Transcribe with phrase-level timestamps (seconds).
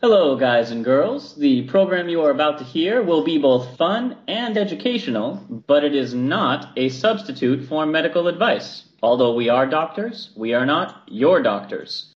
[0.00, 1.34] Hello, guys and girls.
[1.34, 5.92] The program you are about to hear will be both fun and educational, but it
[5.92, 8.84] is not a substitute for medical advice.
[9.02, 12.12] Although we are doctors, we are not your doctors.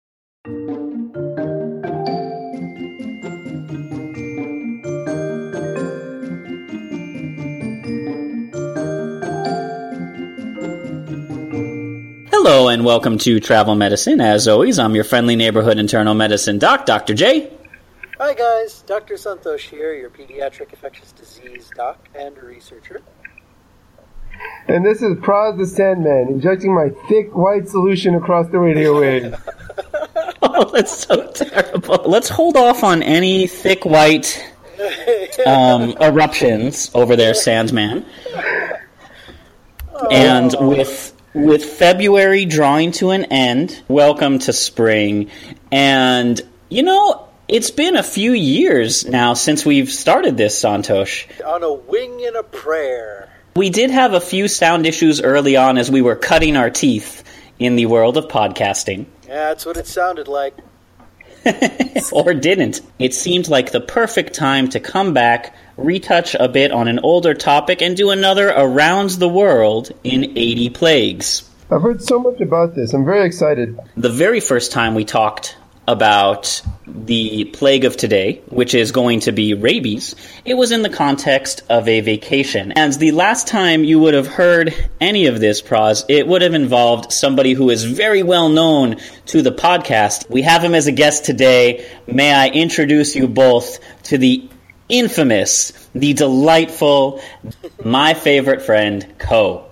[12.29, 14.19] Hello and welcome to Travel Medicine.
[14.19, 17.13] As always, I'm your friendly neighborhood internal medicine doc, Dr.
[17.13, 17.53] J.
[18.21, 19.13] Hi guys, Dr.
[19.13, 23.01] Santhosh here, your pediatric infectious disease doc and researcher.
[24.67, 29.35] And this is Praz the Sandman, injecting my thick white solution across the radio wave.
[30.41, 32.01] Oh, that's so terrible.
[32.05, 34.41] Let's hold off on any thick white
[35.45, 38.05] um, eruptions over there, Sandman.
[40.11, 45.29] And with with February drawing to an end, welcome to spring.
[45.71, 51.25] And you know, it's been a few years now since we've started this, Santhosh.
[51.45, 53.29] On a wing and a prayer.
[53.55, 57.23] We did have a few sound issues early on as we were cutting our teeth
[57.57, 59.07] in the world of podcasting.
[59.27, 60.55] Yeah, that's what it sounded like.
[62.11, 62.81] or didn't.
[62.99, 67.33] It seemed like the perfect time to come back, retouch a bit on an older
[67.33, 71.49] topic, and do another Around the World in 80 Plagues.
[71.71, 72.93] I've heard so much about this.
[72.93, 73.79] I'm very excited.
[73.97, 75.55] The very first time we talked
[75.89, 80.89] about the plague of today, which is going to be rabies, it was in the
[80.89, 82.71] context of a vacation.
[82.73, 86.53] And the last time you would have heard any of this, Praz, it would have
[86.53, 88.97] involved somebody who is very well known
[89.27, 90.29] to the podcast.
[90.29, 91.89] We have him as a guest today.
[92.05, 94.47] May I introduce you both to the
[94.89, 97.19] infamous, the delightful,
[97.83, 99.65] my favorite friend, Koh.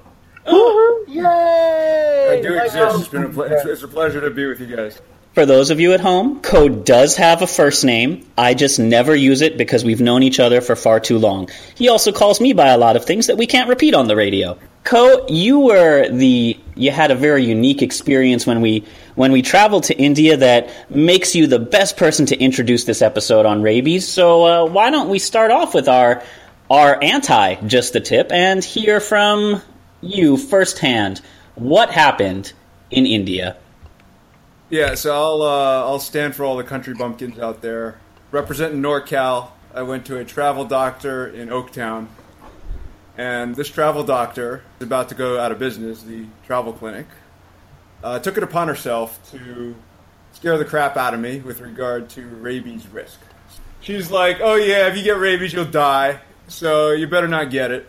[1.07, 2.39] Yay!
[2.39, 2.99] I do exist.
[2.99, 4.99] It's, been a ple- it's, it's a pleasure to be with you guys.
[5.37, 8.25] For those of you at home, Code does have a first name.
[8.35, 11.51] I just never use it because we've known each other for far too long.
[11.75, 14.15] He also calls me by a lot of things that we can't repeat on the
[14.15, 14.57] radio.
[14.83, 18.83] Koh, you were the you had a very unique experience when we
[19.13, 23.45] when we traveled to India that makes you the best person to introduce this episode
[23.45, 24.07] on rabies.
[24.07, 26.23] So uh, why don't we start off with our
[26.71, 29.61] our anti just the tip and hear from
[30.01, 31.21] you firsthand
[31.53, 32.53] what happened
[32.89, 33.55] in India.
[34.69, 37.99] Yeah, so I'll uh, I'll stand for all the country bumpkins out there.
[38.31, 42.07] Representing NorCal, I went to a travel doctor in Oaktown,
[43.17, 46.03] and this travel doctor is about to go out of business.
[46.03, 47.05] The travel clinic
[48.03, 49.73] uh, took it upon herself to
[50.33, 53.19] scare the crap out of me with regard to rabies risk.
[53.79, 56.19] She's like, "Oh yeah, if you get rabies, you'll die,
[56.49, 57.87] so you better not get it."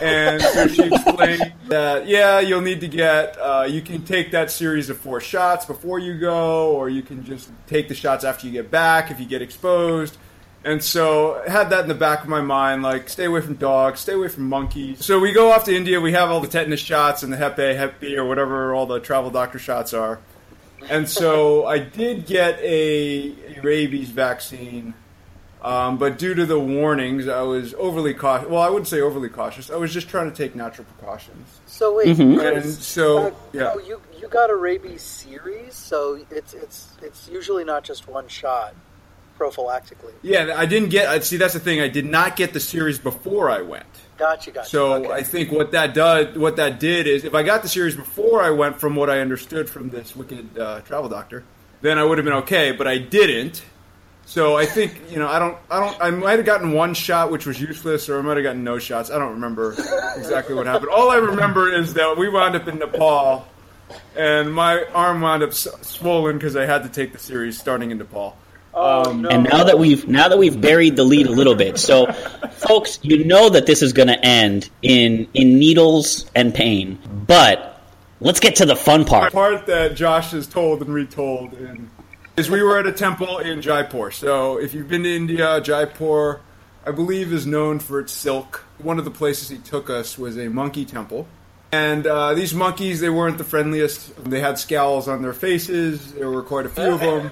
[0.00, 3.36] And so she explained that yeah, you'll need to get.
[3.38, 7.24] Uh, you can take that series of four shots before you go, or you can
[7.24, 10.16] just take the shots after you get back if you get exposed.
[10.64, 13.54] And so I had that in the back of my mind, like stay away from
[13.54, 15.04] dogs, stay away from monkeys.
[15.04, 16.00] So we go off to India.
[16.00, 18.86] We have all the tetanus shots and the Hep A, Hep B, or whatever all
[18.86, 20.20] the travel doctor shots are.
[20.88, 24.94] And so I did get a, a rabies vaccine.
[25.66, 28.48] Um, but due to the warnings, I was overly cautious.
[28.48, 29.68] Well, I wouldn't say overly cautious.
[29.68, 31.58] I was just trying to take natural precautions.
[31.66, 32.56] So wait, Mhm.
[32.56, 33.72] And so, uh, yeah.
[33.74, 38.28] oh, you you got a rabies series, so it's it's it's usually not just one
[38.28, 38.74] shot
[39.36, 40.12] prophylactically.
[40.22, 41.08] Yeah, I didn't get.
[41.08, 41.80] I See, that's the thing.
[41.80, 43.86] I did not get the series before I went.
[44.18, 44.68] Gotcha, gotcha.
[44.68, 45.10] So okay.
[45.10, 48.40] I think what that does, what that did is, if I got the series before
[48.40, 51.42] I went, from what I understood from this wicked uh, travel doctor,
[51.82, 52.70] then I would have been okay.
[52.70, 53.62] But I didn't.
[54.26, 57.30] So I think you know, I don't, I don't, I might have gotten one shot
[57.30, 59.08] which was useless, or I might have gotten no shots.
[59.10, 59.72] I don't remember
[60.16, 60.90] exactly what happened.
[60.90, 63.46] All I remember is that we wound up in Nepal,
[64.16, 67.98] and my arm wound up swollen because I had to take the series starting in
[67.98, 68.36] Nepal.
[68.74, 69.28] oh, um, no.
[69.28, 72.10] And now that we've now that we've buried the lead a little bit, so
[72.50, 76.98] folks, you know that this is going to end in in needles and pain.
[77.28, 77.80] But
[78.20, 79.30] let's get to the fun part.
[79.30, 79.54] The part.
[79.54, 81.88] part that Josh has told and retold in,
[82.36, 84.10] is we were at a temple in Jaipur.
[84.10, 86.40] So if you've been to India, Jaipur,
[86.84, 88.64] I believe, is known for its silk.
[88.78, 91.26] One of the places he took us was a monkey temple.
[91.72, 94.24] And uh, these monkeys, they weren't the friendliest.
[94.24, 96.12] They had scowls on their faces.
[96.12, 97.30] There were quite a few of them.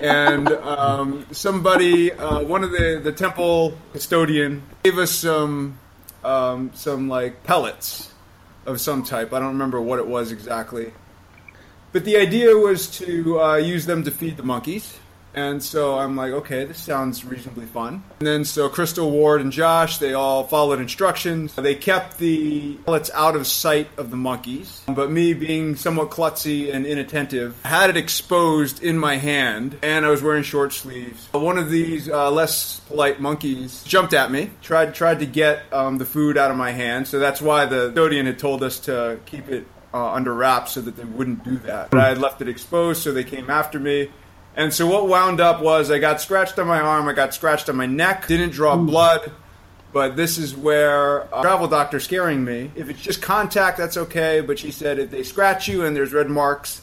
[0.00, 5.78] And um, somebody, uh, one of the, the temple custodian, gave us some
[6.24, 8.12] um, some like pellets
[8.66, 9.32] of some type.
[9.32, 10.92] I don't remember what it was exactly.
[11.94, 14.98] But the idea was to uh, use them to feed the monkeys.
[15.32, 18.02] And so I'm like, okay, this sounds reasonably fun.
[18.18, 21.54] And then so Crystal Ward and Josh, they all followed instructions.
[21.54, 24.82] They kept the pellets out of sight of the monkeys.
[24.88, 30.10] But me being somewhat klutzy and inattentive, had it exposed in my hand, and I
[30.10, 31.28] was wearing short sleeves.
[31.32, 35.98] One of these uh, less polite monkeys jumped at me, tried tried to get um,
[35.98, 37.06] the food out of my hand.
[37.06, 40.80] So that's why the custodian had told us to keep it uh, under wraps so
[40.80, 41.90] that they wouldn't do that.
[41.90, 44.10] But I had left it exposed, so they came after me.
[44.56, 47.68] And so what wound up was I got scratched on my arm, I got scratched
[47.68, 49.32] on my neck, didn't draw blood.
[49.92, 52.72] But this is where a travel doctor scaring me.
[52.74, 54.40] If it's just contact, that's okay.
[54.40, 56.82] But she said if they scratch you and there's red marks,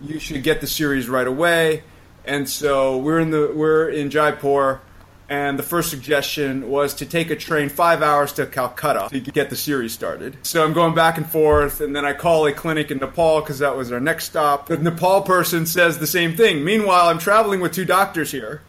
[0.00, 1.82] you should get the series right away.
[2.24, 4.80] And so we're in the we're in Jaipur,
[5.28, 9.50] and the first suggestion was to take a train five hours to Calcutta to get
[9.50, 10.36] the series started.
[10.42, 13.60] So I'm going back and forth, and then I call a clinic in Nepal because
[13.60, 14.66] that was our next stop.
[14.66, 16.64] The Nepal person says the same thing.
[16.64, 18.62] Meanwhile, I'm traveling with two doctors here.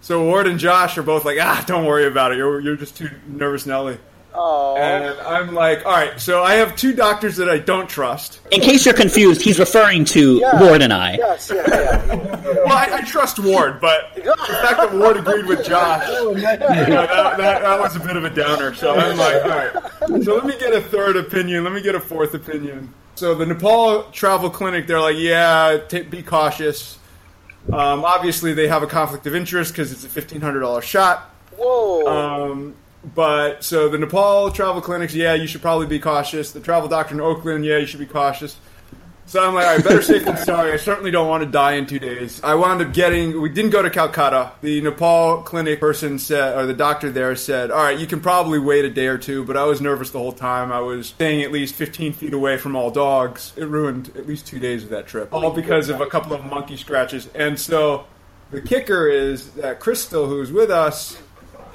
[0.00, 2.38] So Ward and Josh are both like, ah, don't worry about it.
[2.38, 3.98] You're, you're just too nervous, Nelly.
[4.40, 6.20] Oh, And I'm like, all right.
[6.20, 8.38] So I have two doctors that I don't trust.
[8.52, 10.62] In case you're confused, he's referring to yeah.
[10.62, 11.16] Ward and I.
[11.16, 12.14] Yes, yeah, yeah.
[12.14, 16.34] Well, I, I trust Ward, but the fact that Ward agreed with Josh, you know,
[16.34, 16.60] that,
[17.36, 18.74] that, that was a bit of a downer.
[18.74, 20.22] So I'm like, all right.
[20.22, 21.64] So let me get a third opinion.
[21.64, 22.94] Let me get a fourth opinion.
[23.16, 26.96] So the Nepal travel clinic, they're like, yeah, t- be cautious.
[27.72, 31.34] Um, obviously, they have a conflict of interest because it's a fifteen hundred dollar shot.
[31.56, 32.06] Whoa.
[32.52, 32.74] Um,
[33.14, 36.52] but so the Nepal travel clinics, yeah, you should probably be cautious.
[36.52, 38.56] The travel doctor in Oakland, yeah, you should be cautious.
[39.28, 40.72] So I'm like, all right, better safe than sorry.
[40.72, 42.42] I certainly don't want to die in two days.
[42.42, 43.42] I wound up getting.
[43.42, 44.52] We didn't go to Calcutta.
[44.62, 48.58] The Nepal clinic person said, or the doctor there said, all right, you can probably
[48.58, 49.44] wait a day or two.
[49.44, 50.72] But I was nervous the whole time.
[50.72, 53.52] I was staying at least 15 feet away from all dogs.
[53.54, 56.42] It ruined at least two days of that trip, all because of a couple of
[56.46, 57.28] monkey scratches.
[57.34, 58.06] And so
[58.50, 61.18] the kicker is that Crystal, who's with us,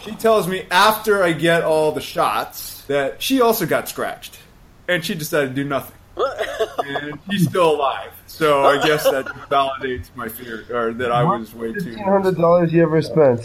[0.04, 4.40] she tells me after I get all the shots that she also got scratched,
[4.88, 5.96] and she decided to do nothing.
[6.86, 8.12] and she's still alive.
[8.28, 11.82] So I guess that validates my fear, or that I was way too.
[11.82, 13.42] Fifteen hundred dollars you ever spent?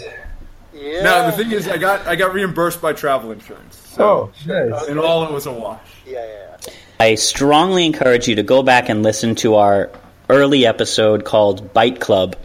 [0.75, 1.02] yeah.
[1.02, 4.87] Now the thing is, I got I got reimbursed by travel insurance, Oh, so nice.
[4.88, 5.80] and all it was a wash.
[6.06, 6.73] Yeah, yeah, yeah.
[7.00, 9.90] I strongly encourage you to go back and listen to our
[10.28, 12.37] early episode called Bite Club.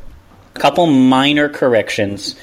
[0.56, 2.36] A couple minor corrections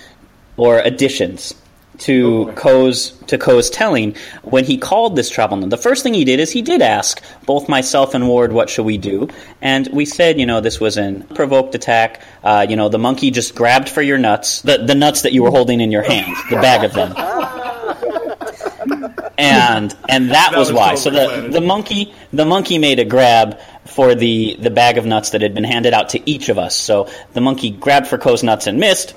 [0.57, 1.55] or additions
[2.01, 5.59] to Koh's to Koh's telling when he called this travel.
[5.61, 8.87] The first thing he did is he did ask both myself and Ward, "What should
[8.87, 9.29] we do?"
[9.63, 12.23] And we said, you know, this was an provoked attack.
[12.43, 15.43] Uh, you know, the monkey just grabbed for your nuts, the the nuts that you
[15.43, 17.15] were holding in your hand, the bag of them
[19.41, 20.95] and and that, That was, was why.
[20.97, 25.31] so the the monkey the monkey made a grab for the the bag of nuts
[25.31, 26.77] that had been handed out to each of us.
[26.77, 29.15] So the monkey grabbed for Koh's nuts and missed,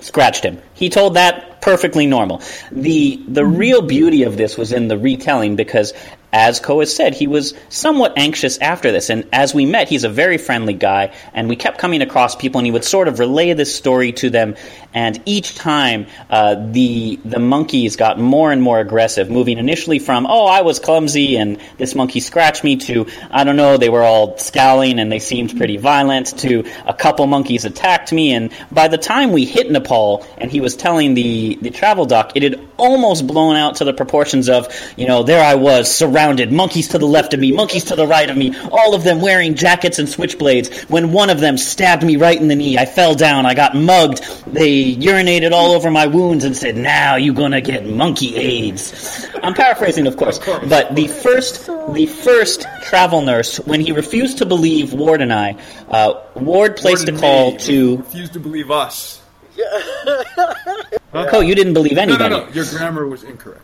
[0.00, 0.60] scratched him.
[0.74, 2.40] He told that perfectly normal.
[2.70, 3.56] The the mm-hmm.
[3.56, 5.94] real beauty of this was in the retelling because
[6.32, 9.10] as Koh has said, he was somewhat anxious after this.
[9.10, 12.58] And as we met, he's a very friendly guy, and we kept coming across people,
[12.58, 14.56] and he would sort of relay this story to them.
[14.92, 20.26] And each time, uh, the the monkeys got more and more aggressive, moving initially from
[20.26, 24.02] "Oh, I was clumsy and this monkey scratched me" to "I don't know, they were
[24.02, 28.88] all scowling and they seemed pretty violent" to "A couple monkeys attacked me." And by
[28.88, 32.60] the time we hit Nepal, and he was telling the the travel doc, it had
[32.78, 36.15] almost blown out to the proportions of you know there I was surrounded,
[36.50, 39.20] monkeys to the left of me, monkeys to the right of me, all of them
[39.20, 40.88] wearing jackets and switchblades.
[40.90, 43.74] When one of them stabbed me right in the knee, I fell down, I got
[43.74, 44.22] mugged.
[44.46, 49.54] They urinated all over my wounds and said, "Now you're gonna get monkey AIDS." I'm
[49.54, 54.92] paraphrasing, of course, but the first the first travel nurse, when he refused to believe
[54.92, 55.56] Ward and I,
[55.90, 57.96] uh, Ward placed Ward a call me to.
[57.98, 59.20] refused to believe us.
[61.12, 62.30] Koh, you didn't believe No, anybody.
[62.30, 62.52] no, no.
[62.52, 63.62] Your grammar was incorrect.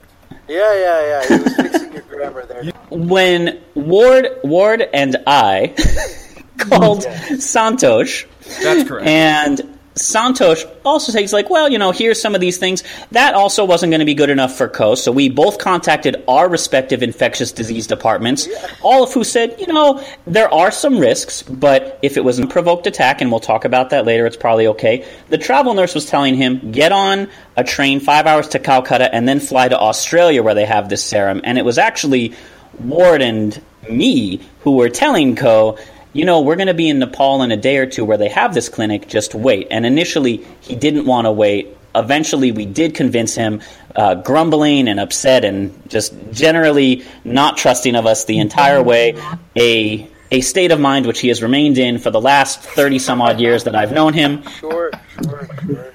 [0.48, 1.36] Yeah, yeah, yeah.
[1.38, 2.64] He was fixing your grammar there.
[2.90, 5.68] when Ward Ward and I
[6.58, 8.26] called Santhosh,
[8.62, 9.06] That's correct.
[9.06, 12.82] and Santhosh also says like, well, you know, here's some of these things.
[13.10, 14.94] That also wasn't going to be good enough for Koh.
[14.94, 18.48] So we both contacted our respective infectious disease departments,
[18.82, 22.44] all of who said, you know, there are some risks, but if it was an
[22.44, 25.06] unprovoked attack, and we'll talk about that later, it's probably okay.
[25.28, 29.28] The travel nurse was telling him, get on a train five hours to Calcutta and
[29.28, 31.42] then fly to Australia where they have this serum.
[31.44, 32.34] And it was actually
[32.80, 35.78] Ward and me who were telling Koh
[36.12, 38.28] you know, we're going to be in Nepal in a day or two where they
[38.28, 39.68] have this clinic, just wait.
[39.70, 41.76] And initially, he didn't want to wait.
[41.94, 43.62] Eventually, we did convince him,
[43.96, 49.14] uh, grumbling and upset and just generally not trusting of us the entire way.
[49.56, 53.20] A, a state of mind which he has remained in for the last 30 some
[53.20, 54.42] odd years that I've known him.
[54.48, 54.90] Sure,
[55.22, 55.92] sure, sure.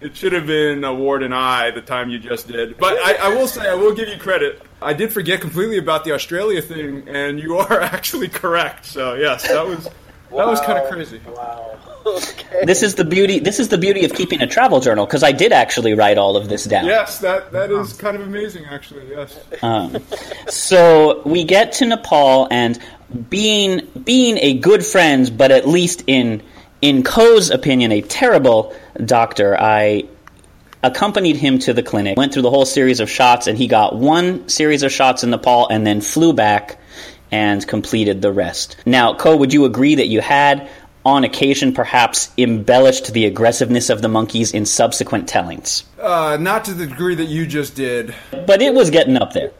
[0.00, 2.78] It should have been a Ward and I the time you just did.
[2.78, 4.62] But I, I will say, I will give you credit.
[4.82, 8.86] I did forget completely about the Australia thing, and you are actually correct.
[8.86, 11.20] So yes, that was that was kind of crazy.
[11.26, 11.78] Wow.
[12.06, 12.64] Okay.
[12.64, 13.40] This is the beauty.
[13.40, 16.34] This is the beauty of keeping a travel journal because I did actually write all
[16.34, 16.86] of this down.
[16.86, 19.06] Yes, that that is kind of amazing, actually.
[19.10, 19.38] Yes.
[19.62, 19.98] Um,
[20.48, 22.78] so we get to Nepal, and
[23.28, 26.42] being being a good friend, but at least in
[26.80, 30.04] in Koh's opinion, a terrible doctor, I
[30.82, 32.16] accompanied him to the clinic.
[32.16, 35.30] Went through the whole series of shots, and he got one series of shots in
[35.30, 36.78] Nepal, and then flew back
[37.30, 38.76] and completed the rest.
[38.86, 40.68] Now, Koh, would you agree that you had?
[41.02, 45.84] On occasion, perhaps embellished the aggressiveness of the monkeys in subsequent tellings.
[45.98, 48.14] Uh, not to the degree that you just did.
[48.46, 49.50] But it was getting up there.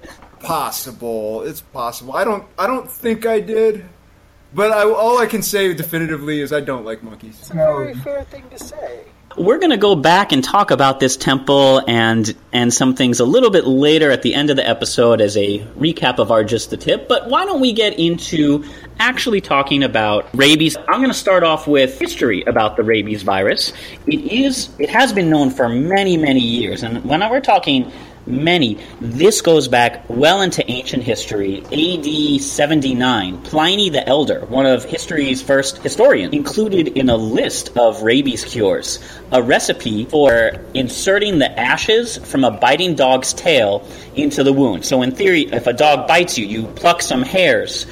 [0.40, 1.42] Possible.
[1.42, 2.14] It's possible.
[2.14, 2.44] I don't.
[2.58, 3.86] I don't think I did.
[4.52, 7.38] But I, all I can say definitively is I don't like monkeys.
[7.40, 9.04] It's a very fair thing to say.
[9.36, 13.24] We're going to go back and talk about this temple and and some things a
[13.24, 16.70] little bit later at the end of the episode as a recap of our just
[16.70, 17.06] the tip.
[17.06, 18.64] But why don't we get into
[18.98, 20.76] actually talking about rabies?
[20.76, 23.72] I'm going to start off with history about the rabies virus.
[24.08, 27.92] It is it has been known for many many years, and when we're talking
[28.26, 28.78] many.
[29.00, 31.62] This goes back well into ancient history.
[31.64, 38.02] AD 79, Pliny the Elder, one of history's first historians, included in a list of
[38.02, 38.98] rabies cures
[39.32, 44.84] a recipe for inserting the ashes from a biting dog's tail into the wound.
[44.84, 47.86] So, in theory, if a dog bites you, you pluck some hairs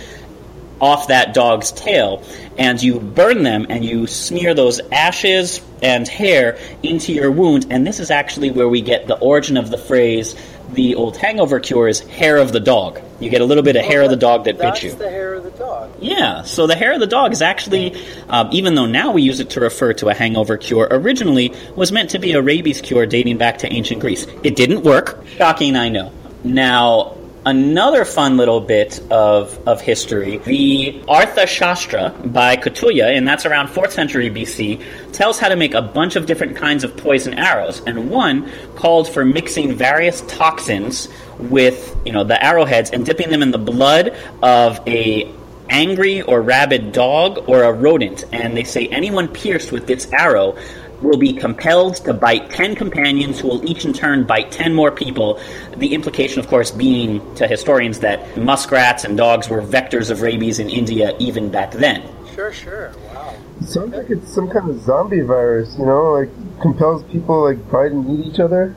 [0.81, 2.23] off that dog's tail
[2.59, 7.87] and you burn them and you smear those ashes and hair into your wound and
[7.87, 10.35] this is actually where we get the origin of the phrase
[10.73, 13.85] the old hangover cure is hair of the dog you get a little bit of
[13.85, 15.91] hair of the dog that bit That's you the hair of the dog.
[16.01, 19.41] yeah, so the hair of the dog is actually, um, even though now we use
[19.41, 23.07] it to refer to a hangover cure, originally was meant to be a rabies cure
[23.07, 24.27] dating back to ancient Greece.
[24.45, 25.25] It didn't work.
[25.37, 26.13] Shocking, I know.
[26.45, 27.18] Now,
[27.49, 33.69] another fun little bit of, of history, the Artha Shastra by Kautilya, and that's around
[33.69, 37.81] 4th century BC, tells how to make a bunch of different kinds of poison arrows,
[37.87, 43.43] and one called for mixing various toxins with, you know, the arrowheads and dipping them
[43.43, 45.33] in the blood of a
[45.71, 50.55] angry or rabid dog or a rodent, and they say anyone pierced with this arrow
[51.03, 54.91] will be compelled to bite 10 companions who will each in turn bite 10 more
[54.91, 55.41] people.
[55.77, 60.59] The implication, of course, being to historians that muskrats and dogs were vectors of rabies
[60.59, 62.03] in India even back then.
[62.35, 62.93] Sure, sure.
[63.15, 63.35] Wow.
[63.65, 67.93] Sounds like it's some kind of zombie virus, you know, like compels people like bite
[67.93, 68.77] and eat each other.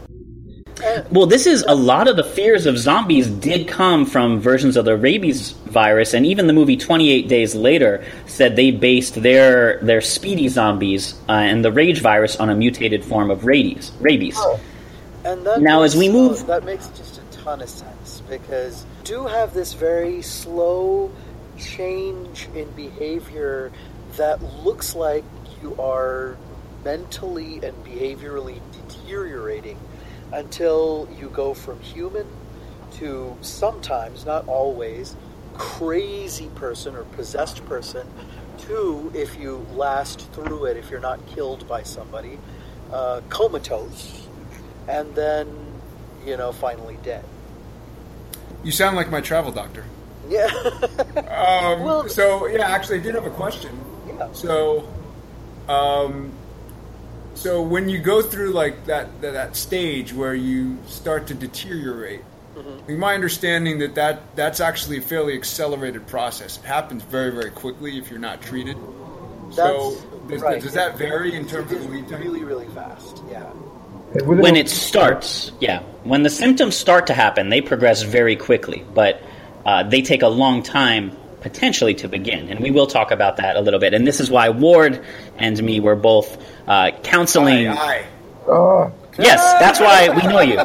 [1.11, 4.85] Well, this is a lot of the fears of zombies did come from versions of
[4.85, 9.79] the rabies virus, and even the movie Twenty Eight Days Later said they based their
[9.79, 13.91] their speedy zombies uh, and the rage virus on a mutated form of rabies.
[13.99, 14.39] Rabies.
[15.23, 18.85] And that Now, makes, as we move- that makes just a ton of sense because
[19.03, 21.11] do have this very slow
[21.59, 23.71] change in behavior
[24.17, 25.23] that looks like
[25.61, 26.37] you are
[26.83, 29.77] mentally and behaviorally deteriorating
[30.31, 32.27] until you go from human
[32.93, 35.15] to sometimes, not always,
[35.53, 38.07] crazy person or possessed person
[38.59, 42.37] to, if you last through it, if you're not killed by somebody,
[42.91, 44.27] uh, comatose,
[44.87, 45.47] and then,
[46.25, 47.23] you know, finally dead.
[48.63, 49.85] You sound like my travel doctor.
[50.29, 50.49] Yeah.
[51.31, 53.77] Um, Well- so yeah, actually, I did have a question.
[54.07, 54.31] Yeah.
[54.33, 54.87] So,
[55.67, 56.31] um,
[57.41, 62.21] so when you go through like that that, that stage where you start to deteriorate,
[62.51, 62.91] Mm-hmm.
[62.91, 66.57] in my understanding that, that that's actually a fairly accelerated process.
[66.57, 68.75] It happens very very quickly if you're not treated.
[69.51, 69.95] so
[70.27, 70.61] does, right.
[70.61, 72.21] does that vary in terms of the lead time?
[72.21, 73.23] really, really fast.
[73.29, 73.43] Yeah.
[74.25, 79.21] when it starts, yeah, when the symptoms start to happen, they progress very quickly, but
[79.65, 83.55] uh, they take a long time potentially to begin, and we will talk about that
[83.55, 83.93] a little bit.
[83.93, 85.03] And this is why Ward
[85.37, 87.67] and me were both uh, counseling.
[87.67, 88.05] Aye,
[88.47, 90.55] Oh, Yes, that's why we know you.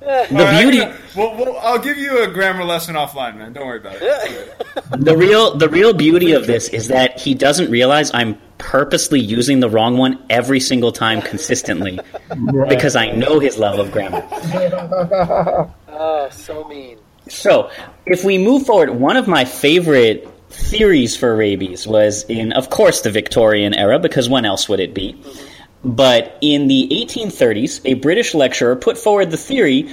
[0.00, 0.78] The beauty,
[1.14, 3.52] Well, well, I'll give you a grammar lesson offline, man.
[3.52, 4.66] Don't worry about it.
[4.98, 9.60] the real, the real beauty of this is that he doesn't realize I'm purposely using
[9.60, 12.00] the wrong one every single time consistently
[12.68, 14.26] because I know his level of grammar.
[16.02, 16.96] Oh, so mean.
[17.30, 17.70] So,
[18.06, 23.02] if we move forward, one of my favorite theories for rabies was in, of course,
[23.02, 25.20] the Victorian era, because when else would it be?
[25.84, 29.88] But in the 1830s, a British lecturer put forward the theory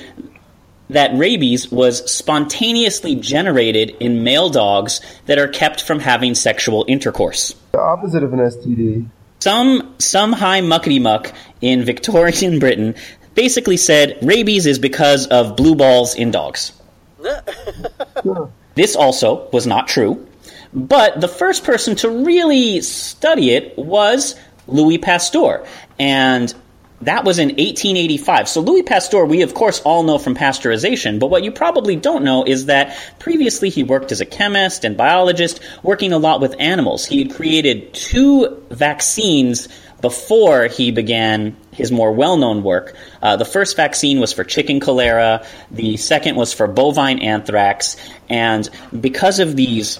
[0.90, 7.56] that rabies was spontaneously generated in male dogs that are kept from having sexual intercourse.
[7.72, 9.08] the opposite of an STD.
[9.40, 12.96] Some some high muckety muck in Victorian Britain
[13.36, 16.72] basically said rabies is because of blue balls in dogs.
[18.78, 20.28] This also was not true,
[20.72, 24.36] but the first person to really study it was
[24.68, 25.66] Louis Pasteur,
[25.98, 26.54] and
[27.02, 28.48] that was in 1885.
[28.48, 32.24] So Louis Pasteur, we of course all know from pasteurization, but what you probably don't
[32.24, 36.56] know is that previously he worked as a chemist and biologist, working a lot with
[36.60, 37.04] animals.
[37.04, 39.70] He had created two vaccines
[40.02, 42.96] before he began his more well-known work.
[43.22, 45.46] Uh, the first vaccine was for chicken cholera.
[45.72, 47.96] The second was for bovine anthrax.
[48.30, 48.68] And
[49.00, 50.00] because of these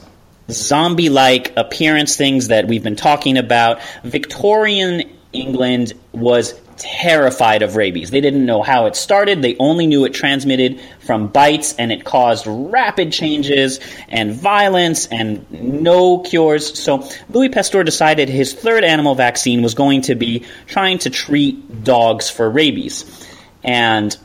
[0.50, 8.12] zombie-like appearance things that we've been talking about, Victorian England was terrified of rabies.
[8.12, 9.42] They didn't know how it started.
[9.42, 15.50] They only knew it transmitted from bites and it caused rapid changes and violence and
[15.52, 16.78] no cures.
[16.80, 21.84] So Louis Pasteur decided his third animal vaccine was going to be trying to treat
[21.84, 23.28] dogs for rabies.
[23.64, 24.16] And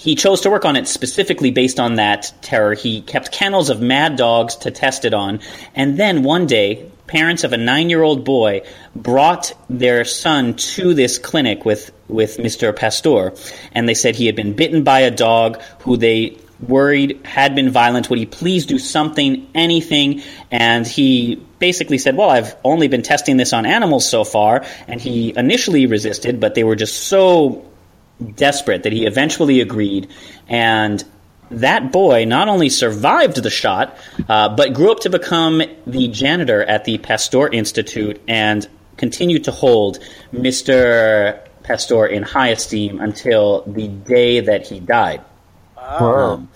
[0.00, 2.72] he chose to work on it specifically based on that terror.
[2.72, 5.40] He kept kennels of mad dogs to test it on.
[5.74, 8.62] And then one day, parents of a nine year old boy
[8.96, 12.74] brought their son to this clinic with, with Mr.
[12.74, 13.34] Pasteur.
[13.72, 17.68] And they said he had been bitten by a dog who they worried had been
[17.68, 18.08] violent.
[18.08, 20.22] Would he please do something, anything?
[20.50, 24.64] And he basically said, Well, I've only been testing this on animals so far.
[24.88, 27.69] And he initially resisted, but they were just so
[28.34, 30.08] desperate that he eventually agreed.
[30.48, 31.04] And
[31.50, 33.96] that boy not only survived the shot,
[34.28, 39.50] uh, but grew up to become the janitor at the Pasteur Institute and continued to
[39.50, 39.98] hold
[40.32, 41.40] Mr.
[41.62, 45.22] Pasteur in high esteem until the day that he died.
[45.76, 46.46] Wow.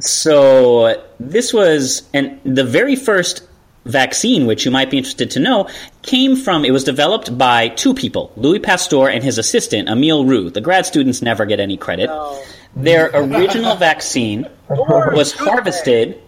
[0.00, 3.46] So this was and the very first
[3.84, 5.68] vaccine, which you might be interested to know,
[6.02, 10.50] came from it was developed by two people, Louis Pasteur and his assistant Emile Roux.
[10.50, 12.06] The grad students never get any credit.
[12.06, 12.42] No.
[12.76, 16.20] Their original vaccine was harvested.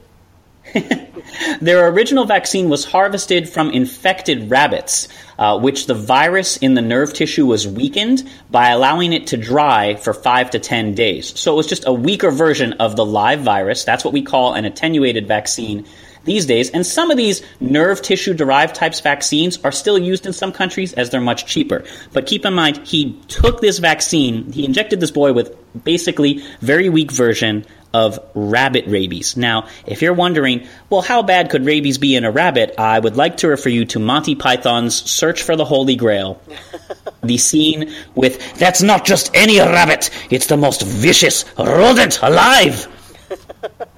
[1.60, 5.08] Their original vaccine was harvested from infected rabbits,
[5.38, 9.94] uh, which the virus in the nerve tissue was weakened by allowing it to dry
[9.94, 11.38] for five to ten days.
[11.38, 13.84] So it was just a weaker version of the live virus.
[13.84, 15.86] That's what we call an attenuated vaccine
[16.24, 16.70] these days.
[16.70, 20.92] And some of these nerve tissue derived types vaccines are still used in some countries
[20.94, 21.84] as they're much cheaper.
[22.12, 26.88] But keep in mind, he took this vaccine, he injected this boy with basically very
[26.88, 29.36] weak version of rabbit rabies.
[29.36, 32.74] Now, if you're wondering, well, how bad could rabies be in a rabbit?
[32.78, 36.40] I would like to refer you to Monty Python's Search for the Holy Grail.
[37.22, 42.88] the scene with, that's not just any rabbit, it's the most vicious rodent alive.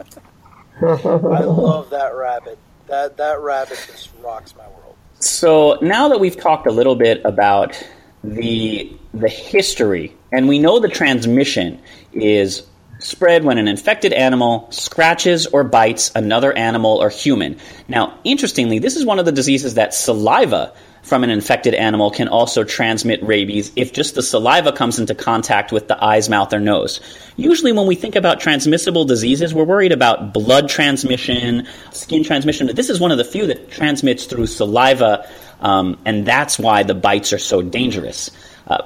[0.81, 0.85] I
[1.45, 2.59] love that rabbit.
[2.87, 4.97] That that rabbit just rocks my world.
[5.21, 7.83] So now that we've talked a little bit about
[8.23, 11.81] the the history, and we know the transmission
[12.13, 12.67] is
[12.99, 17.59] spread when an infected animal scratches or bites another animal or human.
[17.89, 20.73] Now, interestingly, this is one of the diseases that saliva
[21.05, 25.71] from an infected animal can also transmit rabies if just the saliva comes into contact
[25.71, 27.01] with the eyes, mouth, or nose.
[27.37, 32.67] Usually, when we think about transmissible diseases, we're worried about blood transmission, skin transmission.
[32.67, 35.29] But this is one of the few that transmits through saliva,
[35.61, 38.31] um, and that's why the bites are so dangerous.
[38.67, 38.83] Uh,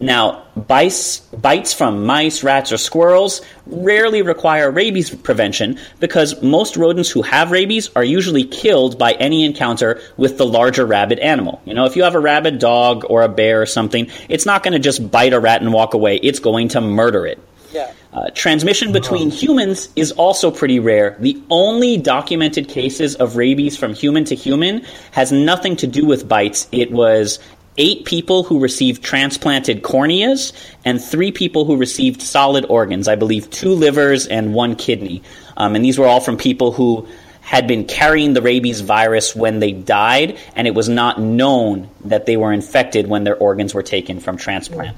[0.00, 7.10] now, bites, bites from mice, rats, or squirrels rarely require rabies prevention because most rodents
[7.10, 11.60] who have rabies are usually killed by any encounter with the larger rabid animal.
[11.64, 14.62] You know, if you have a rabid dog or a bear or something, it's not
[14.62, 17.42] going to just bite a rat and walk away, it's going to murder it.
[17.72, 17.92] Yeah.
[18.10, 21.16] Uh, transmission between humans is also pretty rare.
[21.18, 26.26] The only documented cases of rabies from human to human has nothing to do with
[26.26, 26.66] bites.
[26.72, 27.38] It was
[27.78, 30.52] eight people who received transplanted corneas
[30.84, 33.08] and three people who received solid organs.
[33.08, 35.22] I believe two livers and one kidney.
[35.56, 37.08] Um, and these were all from people who
[37.40, 42.26] had been carrying the rabies virus when they died, and it was not known that
[42.26, 44.94] they were infected when their organs were taken from transplant.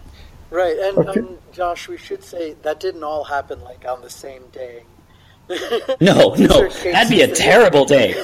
[0.50, 4.42] Right, and um, Josh, we should say that didn't all happen like on the same
[4.50, 4.82] day.
[6.00, 8.14] No, no, that'd be a terrible day.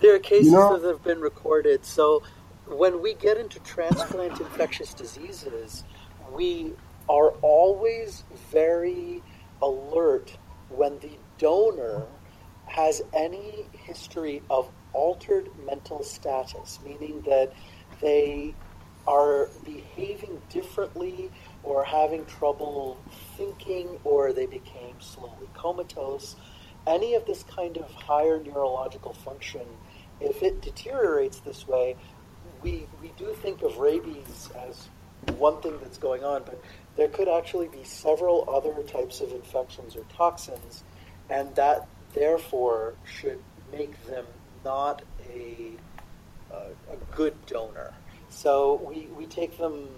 [0.00, 1.84] there are cases You know- that have been recorded.
[1.84, 2.22] So
[2.78, 5.84] when we get into transplant infectious diseases,
[6.32, 6.72] we
[7.08, 9.22] are always very
[9.60, 10.36] alert
[10.68, 12.06] when the donor
[12.66, 17.52] has any history of altered mental status, meaning that
[18.00, 18.54] they
[19.06, 21.30] are behaving differently
[21.62, 22.98] or having trouble
[23.36, 26.36] thinking or they became slowly comatose.
[26.86, 29.66] Any of this kind of higher neurological function,
[30.20, 31.96] if it deteriorates this way,
[32.62, 34.88] we, we do think of rabies as
[35.38, 36.60] one thing that's going on, but
[36.96, 40.84] there could actually be several other types of infections or toxins,
[41.30, 43.38] and that therefore should
[43.72, 44.26] make them
[44.64, 45.72] not a,
[46.52, 46.56] a,
[46.92, 47.92] a good donor.
[48.28, 49.88] So we, we take them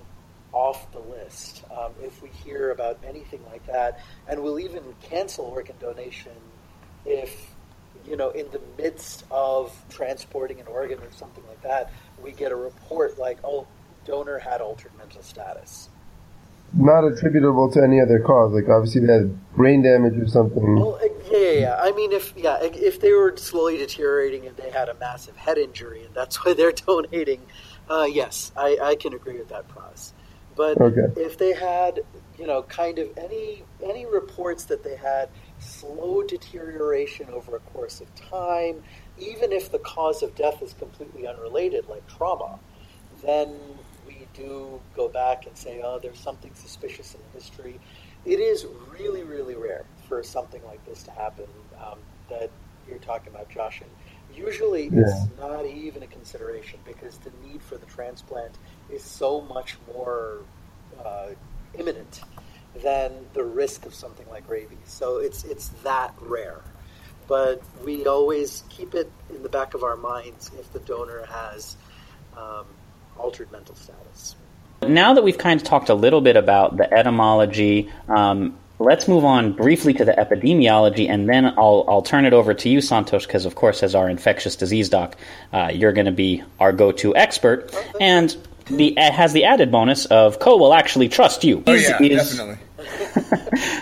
[0.53, 5.47] off the list um, if we hear about anything like that, and we'll even cancel
[5.47, 6.33] organ donation
[7.05, 7.51] if
[8.07, 11.93] you know in the midst of transporting an organ or something like that,
[12.25, 13.67] we get a report like, oh,
[14.05, 15.89] donor had altered mental status.
[16.73, 18.53] Not attributable to any other cause.
[18.53, 20.81] Like obviously they had brain damage or something.
[20.81, 20.99] Well,
[21.31, 21.81] yeah, yeah, yeah.
[21.81, 25.57] I mean, if yeah, if they were slowly deteriorating and they had a massive head
[25.59, 27.43] injury and that's why they're donating,
[27.89, 30.13] uh, yes, I, I can agree with that price.
[30.57, 31.21] But Okay.
[31.21, 32.01] if they had,
[32.39, 35.29] you know, kind of any any reports that they had
[35.61, 38.83] slow deterioration over a course of time,
[39.19, 42.59] even if the cause of death is completely unrelated, like trauma,
[43.23, 43.55] then
[44.07, 47.79] we do go back and say, oh, there's something suspicious in the history.
[48.25, 51.47] It is really, really rare for something like this to happen
[51.85, 51.99] um,
[52.31, 52.51] that
[52.89, 53.81] you're talking about, Josh.
[53.81, 53.91] And
[54.37, 55.03] usually Yeah.
[55.03, 58.59] it's not even a consideration because the need for the transplant
[58.91, 60.39] is so much more
[61.05, 61.29] uh,
[61.79, 62.21] imminent
[62.83, 64.79] than the risk of something like rabies.
[64.87, 66.61] So it's it's that rare.
[67.27, 71.77] But we always keep it in the back of our minds if the donor has
[72.37, 72.67] um,
[73.19, 74.37] altered mental status.
[74.83, 79.25] Now that we've kind of talked a little bit about the etymology, um, let's move
[79.25, 83.27] on briefly to the epidemiology, and then I'll I'll turn it over to you, Santhosh,
[83.27, 85.17] because of course, as our infectious disease doc,
[85.53, 90.07] uh, you're going to be our go-to expert, and the it has the added bonus
[90.07, 91.63] of Koh will actually trust you.
[91.67, 92.59] Oh yeah, is- definitely.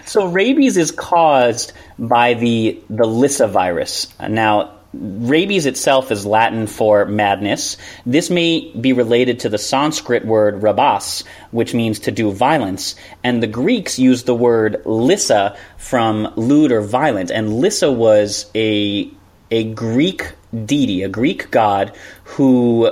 [0.04, 4.08] So rabies is caused by the the Lyssavirus.
[4.28, 7.78] Now, rabies itself is Latin for madness.
[8.04, 12.94] This may be related to the Sanskrit word rabas, which means to do violence,
[13.24, 19.10] and the Greeks used the word Lyssa from lewd or violent, and Lyssa was a
[19.50, 20.32] a Greek
[20.64, 21.92] deity, a Greek god
[22.24, 22.90] who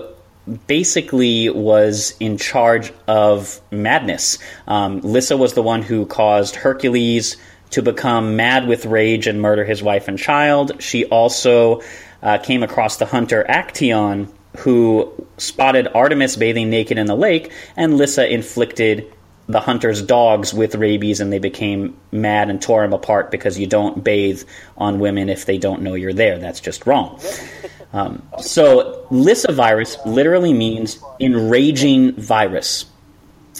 [0.66, 4.38] basically was in charge of madness.
[4.66, 7.36] Um, Lyssa was the one who caused Hercules
[7.70, 10.82] to become mad with rage and murder his wife and child.
[10.82, 11.82] She also
[12.22, 17.96] uh, came across the hunter Actaeon, who spotted Artemis bathing naked in the lake, and
[17.96, 19.12] Lyssa inflicted
[19.46, 23.66] the hunter's dogs with rabies and they became mad and tore him apart because you
[23.66, 24.42] don't bathe
[24.76, 26.38] on women if they don't know you're there.
[26.38, 27.20] That's just wrong.
[27.92, 32.86] Um, so, Lyssavirus literally means enraging virus.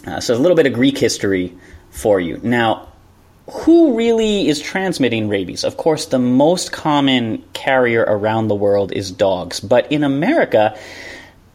[0.07, 1.53] Uh, so, a little bit of Greek history
[1.91, 2.39] for you.
[2.43, 2.89] Now,
[3.51, 5.65] who really is transmitting rabies?
[5.65, 9.59] Of course, the most common carrier around the world is dogs.
[9.59, 10.79] But in America,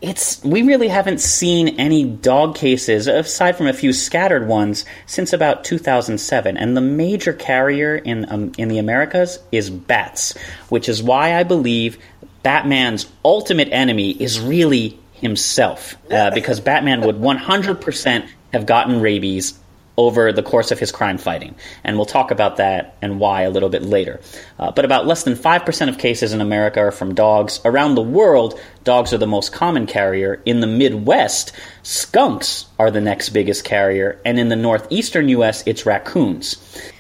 [0.02, 5.32] it's we really haven't seen any dog cases aside from a few scattered ones since
[5.32, 11.02] about 2007 and the major carrier in um, in the Americas is bats which is
[11.02, 11.98] why I believe
[12.46, 19.58] Batman's ultimate enemy is really himself uh, because Batman would 100% have gotten rabies
[19.98, 21.56] over the course of his crime fighting.
[21.84, 24.22] And we'll talk about that and why a little bit later.
[24.60, 27.60] Uh, but about less than 5% of cases in America are from dogs.
[27.66, 30.40] Around the world, dogs are the most common carrier.
[30.46, 34.22] In the Midwest, skunks are the next biggest carrier.
[34.24, 36.58] And in the northeastern U.S., it's raccoons.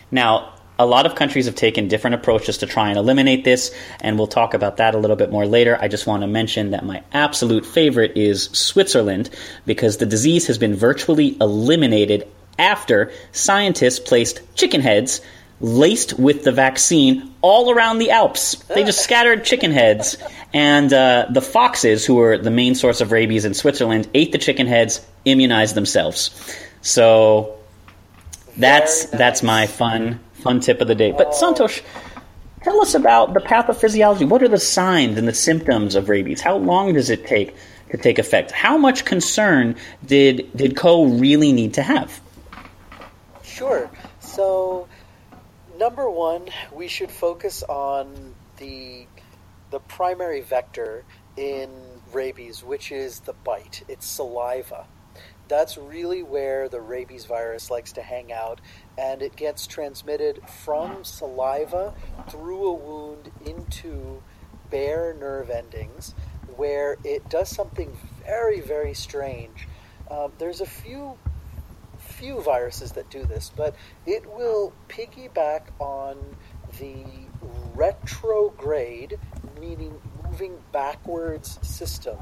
[0.09, 4.17] Now, a lot of countries have taken different approaches to try and eliminate this, and
[4.17, 5.77] we'll talk about that a little bit more later.
[5.79, 9.29] I just want to mention that my absolute favorite is Switzerland
[9.65, 12.27] because the disease has been virtually eliminated
[12.59, 15.21] after scientists placed chicken heads
[15.61, 18.55] laced with the vaccine all around the Alps.
[18.67, 20.17] They just scattered chicken heads,
[20.53, 24.37] and uh, the foxes, who were the main source of rabies in Switzerland, ate the
[24.37, 26.31] chicken heads, immunized themselves.
[26.81, 27.57] So
[28.57, 29.11] that's nice.
[29.11, 31.11] that's my fun fun tip of the day.
[31.11, 31.81] But Santhosh,
[32.61, 34.29] tell us about the pathophysiology.
[34.29, 36.39] What are the signs and the symptoms of rabies?
[36.39, 37.55] How long does it take
[37.89, 38.51] to take effect?
[38.51, 42.21] How much concern did did Koh really need to have?
[43.43, 43.89] Sure.
[44.19, 44.87] So,
[45.79, 49.07] number one, we should focus on the
[49.71, 51.03] the primary vector
[51.37, 51.69] in
[52.13, 53.81] rabies, which is the bite.
[53.87, 54.85] It's saliva.
[55.47, 58.61] That's really where the rabies virus likes to hang out,
[58.97, 61.93] and it gets transmitted from saliva
[62.29, 64.21] through a wound into
[64.69, 66.13] bare nerve endings,
[66.55, 69.67] where it does something very, very strange.
[70.09, 71.17] Um, there's a few
[71.97, 76.17] few viruses that do this, but it will piggyback on
[76.79, 77.03] the
[77.73, 79.17] retrograde,
[79.59, 82.17] meaning moving backwards system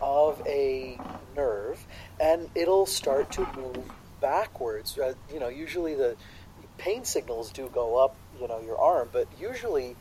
[0.00, 0.98] of a
[1.36, 1.86] nerve,
[2.20, 3.90] and it'll start to move
[4.22, 4.96] backwards.
[4.98, 6.16] Uh, you know, usually the
[6.78, 9.96] pain signals do go up, you know, your arm, but usually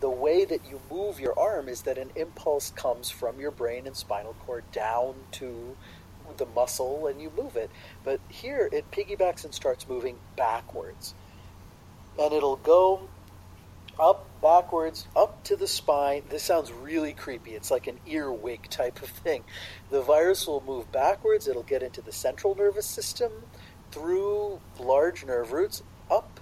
[0.00, 3.86] the way that you move your arm is that an impulse comes from your brain
[3.86, 5.76] and spinal cord down to
[6.36, 7.70] the muscle and you move it.
[8.04, 11.14] But here it piggybacks and starts moving backwards.
[12.18, 13.08] And it'll go
[13.98, 16.22] up, backwards, up to the spine.
[16.28, 17.52] This sounds really creepy.
[17.52, 19.44] It's like an earwig type of thing.
[19.90, 23.32] The virus will move backwards, it'll get into the central nervous system,
[23.90, 26.40] through large nerve roots, up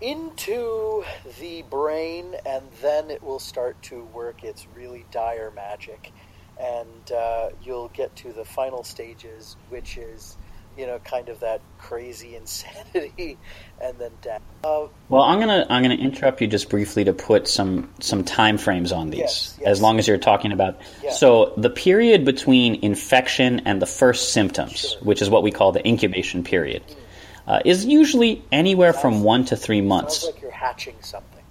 [0.00, 1.04] into
[1.40, 6.12] the brain, and then it will start to work its really dire magic.
[6.60, 10.36] And uh, you'll get to the final stages, which is
[10.76, 13.38] you know kind of that crazy insanity,
[13.80, 14.42] and then death.
[14.62, 18.58] Uh, well, I'm gonna I'm gonna interrupt you just briefly to put some some time
[18.58, 19.68] frames on these, yes, yes.
[19.68, 20.78] as long as you're talking about.
[21.02, 21.12] Yeah.
[21.12, 25.00] So the period between infection and the first symptoms, sure.
[25.00, 26.86] which is what we call the incubation period.
[26.86, 26.96] Mm.
[27.46, 30.22] Uh, is usually anywhere from one to three months.
[30.22, 31.43] Sounds like you're hatching something.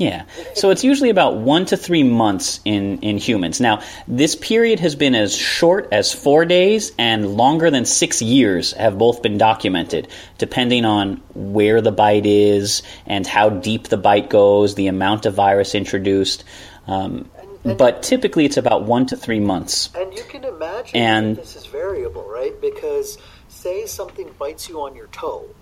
[0.00, 0.24] Yeah.
[0.54, 3.60] So it's usually about one to three months in, in humans.
[3.60, 8.72] Now, this period has been as short as four days and longer than six years
[8.72, 10.08] have both been documented,
[10.38, 15.34] depending on where the bite is and how deep the bite goes, the amount of
[15.34, 16.44] virus introduced.
[16.86, 19.90] Um, and, and but typically it's about one to three months.
[19.94, 22.58] And you can imagine and, this is variable, right?
[22.58, 25.54] Because say something bites you on your toe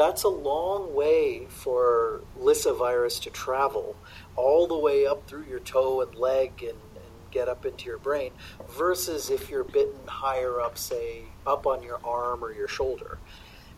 [0.00, 3.94] that's a long way for Lyssavirus to travel
[4.34, 7.98] all the way up through your toe and leg and, and get up into your
[7.98, 8.32] brain
[8.70, 13.18] versus if you're bitten higher up, say, up on your arm or your shoulder.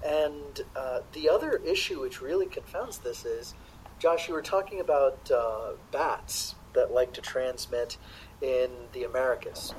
[0.07, 3.55] And uh, the other issue which really confounds this is,
[3.99, 7.99] Josh, you were talking about uh, bats that like to transmit
[8.41, 9.75] in the Americas.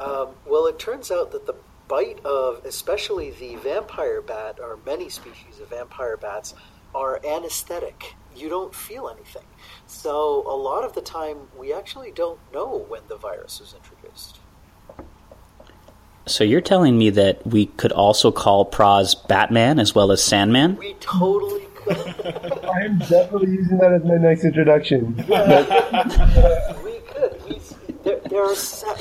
[0.00, 1.54] Um, well, it turns out that the
[1.88, 6.54] bite of especially the vampire bat or many species of vampire bats
[6.94, 8.14] are anesthetic.
[8.36, 9.44] You don't feel anything.
[9.86, 14.40] So a lot of the time we actually don't know when the virus was introduced.
[16.26, 20.76] So you're telling me that we could also call Praz Batman as well as Sandman?
[20.76, 21.96] We totally could.
[22.64, 25.16] I am definitely using that as my next introduction.
[26.82, 27.42] we could.
[27.46, 27.60] We,
[28.04, 28.54] there, there, are,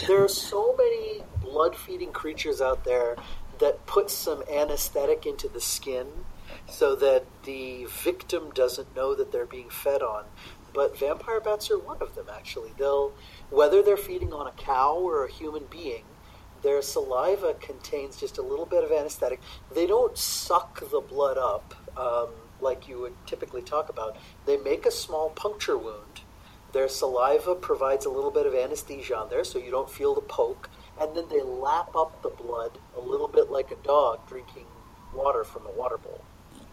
[0.06, 3.16] there are so many blood feeding creatures out there
[3.60, 6.08] that put some anesthetic into the skin
[6.68, 10.26] so that the victim doesn't know that they're being fed on.
[10.74, 12.72] But vampire bats are one of them, actually.
[12.80, 13.14] They'll,
[13.52, 16.04] whether they're feeding on a cow or a human being,
[16.64, 19.40] their saliva contains just a little bit of anesthetic.
[19.76, 22.30] They don't suck the blood up um,
[22.62, 24.18] like you would typically talk about.
[24.46, 26.22] They make a small puncture wound
[26.72, 30.22] Their saliva provides a little bit of anesthesia on there so you don't feel the
[30.22, 30.70] poke.
[31.02, 34.66] And then they lap up the blood a little bit like a dog drinking
[35.14, 36.22] water from a water bowl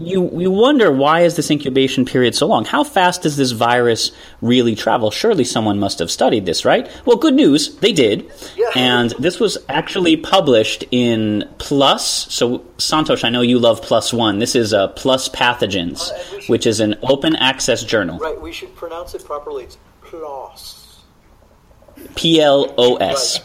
[0.01, 2.65] you you wonder why is this incubation period so long?
[2.65, 5.11] How fast does this virus really travel?
[5.11, 6.91] Surely someone must have studied this, right?
[7.05, 8.31] Well, good news, they did.
[8.57, 8.71] Yeah.
[8.75, 12.33] And this was actually published in Plus.
[12.33, 14.39] So Santhosh, I know you love One.
[14.39, 18.19] This is a PLOS Pathogens, Uh, should- which is an open access journal.
[18.19, 19.65] Right, we should pronounce it properly.
[19.65, 20.77] It's PLOS.
[22.15, 23.39] P L O S.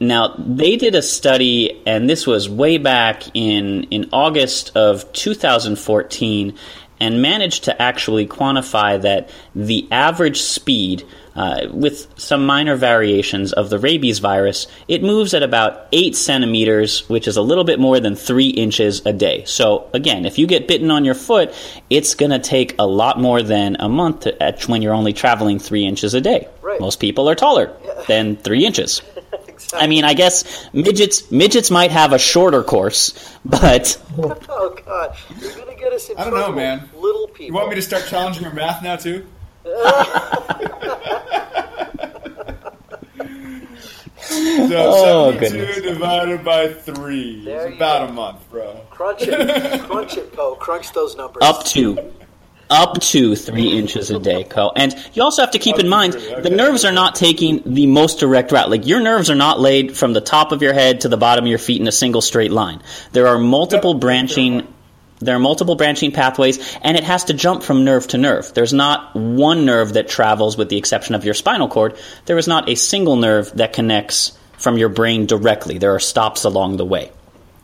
[0.00, 6.58] Now, they did a study, and this was way back in, in August of 2014,
[7.00, 11.04] and managed to actually quantify that the average speed,
[11.36, 17.08] uh, with some minor variations of the rabies virus, it moves at about 8 centimeters,
[17.08, 19.44] which is a little bit more than 3 inches a day.
[19.44, 21.52] So, again, if you get bitten on your foot,
[21.90, 25.12] it's going to take a lot more than a month to, at, when you're only
[25.12, 26.48] traveling 3 inches a day.
[26.62, 26.80] Right.
[26.80, 27.76] Most people are taller
[28.06, 29.02] than 3 inches.
[29.48, 29.78] exactly.
[29.84, 35.52] I mean, I guess midgets midgets might have a shorter course, but oh God, you're
[35.52, 36.90] gonna get us in I don't know, man.
[36.94, 37.46] Little people.
[37.46, 39.26] You want me to start challenging your math now too?
[39.64, 39.72] so
[44.76, 45.80] Oh, 72 goodness.
[45.82, 48.12] divided by 3 There is you about go.
[48.12, 48.80] a month, bro.
[48.90, 50.54] crunch it, crunch it, Poe.
[50.56, 51.42] Crunch those numbers.
[51.42, 52.12] up to
[52.70, 54.72] up to three inches a day, Koh.
[54.74, 57.62] And you also have to keep Up in mind three, the nerves are not taking
[57.74, 58.70] the most direct route.
[58.70, 61.44] Like your nerves are not laid from the top of your head to the bottom
[61.44, 62.82] of your feet in a single straight line.
[63.12, 64.66] There are multiple branching.
[65.24, 68.52] There are multiple branching pathways, and it has to jump from nerve to nerve.
[68.54, 71.96] There's not one nerve that travels, with the exception of your spinal cord.
[72.26, 75.78] There is not a single nerve that connects from your brain directly.
[75.78, 77.10] There are stops along the way.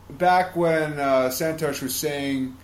[0.09, 2.57] Back when uh, Santhosh was saying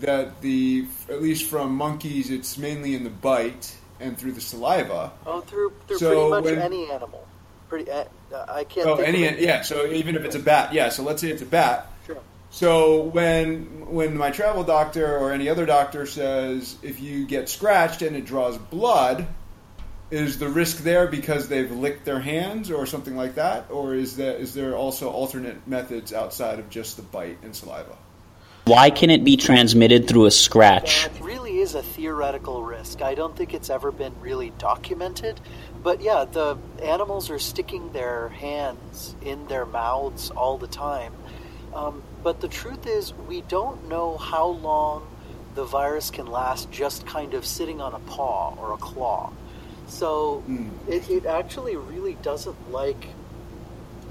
[0.00, 5.10] that the, at least from monkeys, it's mainly in the bite and through the saliva.
[5.26, 7.26] Oh, through through So pretty much when- any animal.
[7.68, 7.90] Pretty.
[7.90, 8.04] Uh,
[8.48, 8.86] I can't.
[8.86, 9.40] Oh, think any of it.
[9.40, 9.62] yeah.
[9.62, 10.90] So even if it's a bat, yeah.
[10.90, 11.90] So let's say it's a bat.
[12.54, 12.68] Sure.
[12.68, 18.02] So when when my travel doctor or any other doctor says if you get scratched
[18.02, 19.26] and it draws blood,
[20.10, 24.16] is the risk there because they've licked their hands or something like that, or is
[24.16, 27.96] there is there also alternate methods outside of just the bite and saliva?
[28.66, 31.04] Why can it be transmitted through a scratch?
[31.04, 33.02] That really is a theoretical risk.
[33.02, 35.38] I don't think it's ever been really documented.
[35.82, 41.12] But yeah, the animals are sticking their hands in their mouths all the time.
[41.74, 45.06] Um, but the truth is, we don't know how long
[45.54, 49.30] the virus can last just kind of sitting on a paw or a claw.
[49.86, 50.70] So hmm.
[50.88, 53.06] it, it actually really doesn't like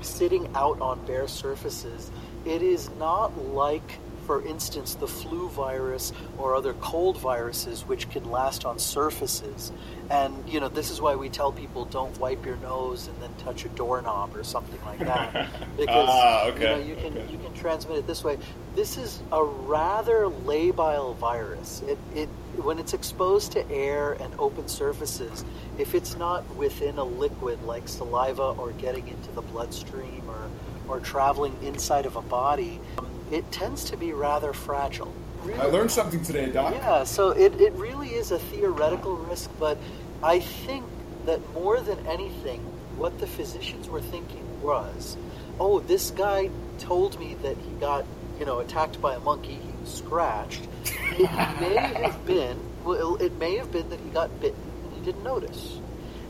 [0.01, 2.11] sitting out on bare surfaces.
[2.45, 8.29] It is not like, for instance, the flu virus or other cold viruses, which can
[8.29, 9.71] last on surfaces.
[10.09, 13.31] And you know, this is why we tell people don't wipe your nose and then
[13.39, 17.53] touch a doorknob or something like that, because Ah, you know you can you can
[17.53, 18.37] transmit it this way.
[18.75, 21.81] This is a rather labile virus.
[21.87, 25.43] It it when it's exposed to air and open surfaces,
[25.77, 30.49] if it's not within a liquid like saliva or getting into the bloodstream or,
[30.87, 35.11] or traveling inside of a body, um, it tends to be rather fragile.
[35.59, 36.73] I learned something today, Doc.
[36.75, 39.77] Yeah, so it, it really is a theoretical risk, but
[40.21, 40.85] I think
[41.25, 42.59] that more than anything,
[42.95, 45.17] what the physicians were thinking was,
[45.59, 48.05] oh, this guy told me that he got,
[48.39, 50.61] you know, attacked by a monkey, he was scratched.
[50.85, 55.01] It may have been, well, it may have been that he got bitten and he
[55.01, 55.79] didn't notice.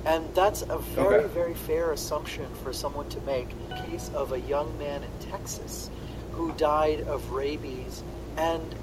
[0.05, 1.33] And that's a very, Okay.
[1.33, 3.49] very fair assumption for someone to make.
[3.51, 5.89] In the case of a young man in Texas
[6.33, 8.03] who died of rabies,
[8.37, 8.73] and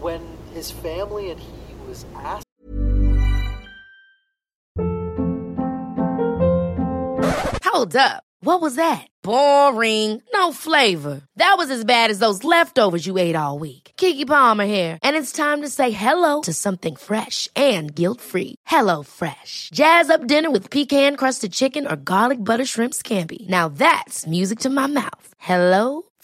[0.00, 0.20] when
[0.52, 2.46] his family and he was asked
[7.76, 8.22] Hold up.
[8.40, 9.06] What was that?
[9.22, 10.22] Boring.
[10.32, 11.20] No flavor.
[11.36, 13.92] That was as bad as those leftovers you ate all week.
[13.98, 18.54] Keke Palmer here, and it's time to say hello to something fresh and guilt-free.
[18.64, 19.68] Hello Fresh.
[19.74, 23.46] Jazz up dinner with pecan-crusted chicken or garlic butter shrimp scampi.
[23.48, 25.28] Now that's music to my mouth.
[25.38, 26.02] Hello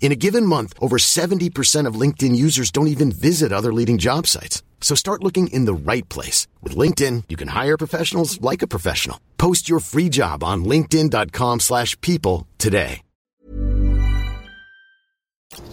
[0.00, 4.28] In a given month, over 70% of LinkedIn users don't even visit other leading job
[4.28, 4.62] sites.
[4.80, 6.46] So start looking in the right place.
[6.62, 9.18] With LinkedIn, you can hire professionals like a professional.
[9.36, 13.02] Post your free job on linkedin.com slash people today.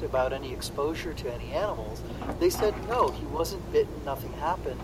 [0.03, 2.01] About any exposure to any animals,
[2.39, 4.79] they said no, he wasn't bitten, nothing happened.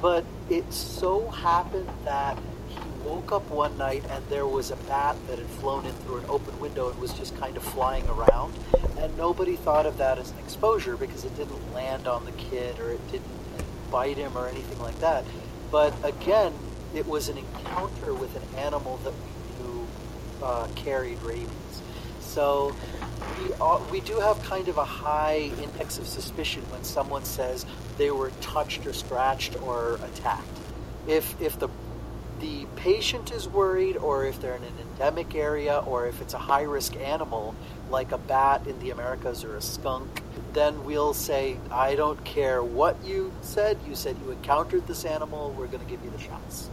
[0.00, 2.38] But it so happened that
[3.04, 6.24] woke up one night and there was a bat that had flown in through an
[6.28, 8.54] open window and was just kind of flying around.
[8.98, 12.78] And nobody thought of that as an exposure because it didn't land on the kid
[12.78, 13.26] or it didn't
[13.90, 15.24] bite him or anything like that.
[15.70, 16.52] But again,
[16.94, 19.86] it was an encounter with an animal that we knew
[20.42, 21.48] uh, carried rabies.
[22.20, 22.74] So
[23.38, 27.66] we, uh, we do have kind of a high index of suspicion when someone says
[27.98, 30.46] they were touched or scratched or attacked.
[31.06, 31.68] If, if the
[32.40, 36.38] the patient is worried, or if they're in an endemic area, or if it's a
[36.38, 37.54] high risk animal
[37.90, 40.22] like a bat in the Americas or a skunk,
[40.52, 43.78] then we'll say, I don't care what you said.
[43.88, 45.54] You said you encountered this animal.
[45.56, 46.70] We're going to give you the shots.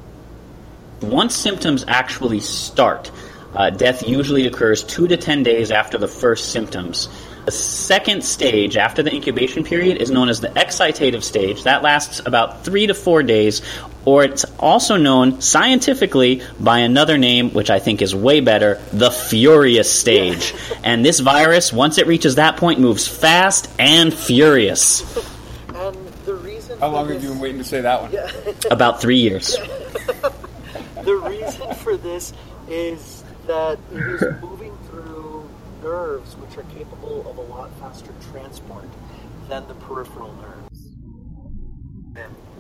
[1.02, 3.12] Once symptoms actually start,
[3.54, 7.10] uh, death usually occurs two to ten days after the first symptoms.
[7.48, 11.64] The second stage after the incubation period is known as the excitative stage.
[11.64, 13.62] That lasts about three to four days,
[14.04, 19.12] or it's also known scientifically by another name, which I think is way better, the
[19.12, 20.54] furious stage.
[20.84, 25.04] and this virus, once it reaches that point, moves fast and furious.
[25.74, 25.96] And
[26.26, 28.12] the reason How long this, have you been waiting to say that one?
[28.12, 28.30] Yeah.
[28.72, 29.56] About three years.
[31.02, 32.34] the reason for this
[32.68, 34.57] is that it is moving through
[35.82, 38.88] nerves which are capable of a lot faster transport
[39.48, 40.68] than the peripheral nerves.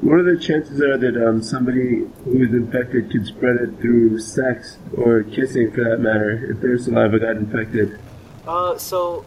[0.01, 4.19] What are the chances are that um, somebody who is infected could spread it through
[4.19, 7.99] sex or kissing, for that matter, if their saliva got infected?
[8.47, 9.25] Uh, so,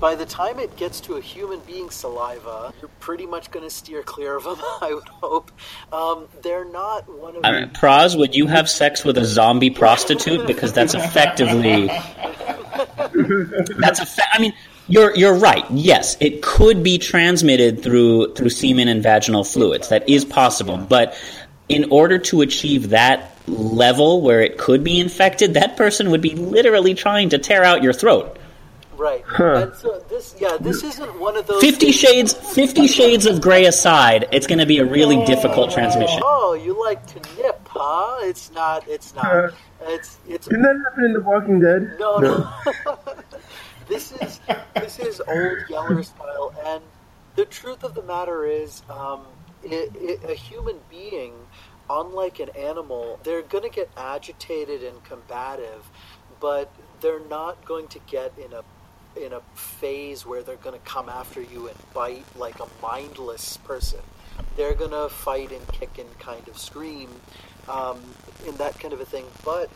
[0.00, 3.70] by the time it gets to a human being's saliva, you're pretty much going to
[3.70, 5.52] steer clear of them, I would hope.
[5.92, 9.70] Um, they're not one of I mean, Praz, would you have sex with a zombie
[9.70, 10.48] prostitute?
[10.48, 11.88] Because that's effectively.
[13.78, 14.06] That's a.
[14.06, 14.52] Fa- I mean,
[14.88, 15.64] you're you're right.
[15.70, 19.88] Yes, it could be transmitted through through semen and vaginal fluids.
[19.88, 21.16] That is possible, but
[21.68, 26.34] in order to achieve that level where it could be infected, that person would be
[26.34, 28.38] literally trying to tear out your throat.
[28.96, 29.24] Right.
[29.36, 31.60] And so this, yeah, this isn't one of those.
[31.60, 35.72] Fifty things- shades, Fifty Shades of Grey aside, it's going to be a really difficult
[35.72, 36.20] transmission.
[36.22, 38.18] Oh, you like to nip, huh?
[38.20, 38.86] It's not.
[38.86, 39.54] It's not.
[39.86, 40.46] It's it's.
[40.46, 41.96] Didn't that happen in The Walking Dead?
[41.98, 42.52] No, no.
[43.88, 44.40] this is
[44.74, 46.82] this is old Yeller style, and
[47.36, 49.26] the truth of the matter is, um,
[49.62, 51.32] it, it, a human being,
[51.88, 55.90] unlike an animal, they're going to get agitated and combative,
[56.40, 58.62] but they're not going to get in a
[59.14, 63.58] in a phase where they're going to come after you and bite like a mindless
[63.58, 64.00] person.
[64.56, 67.10] They're going to fight and kick and kind of scream,
[67.68, 68.00] um,
[68.46, 69.24] in that kind of a thing.
[69.44, 69.70] But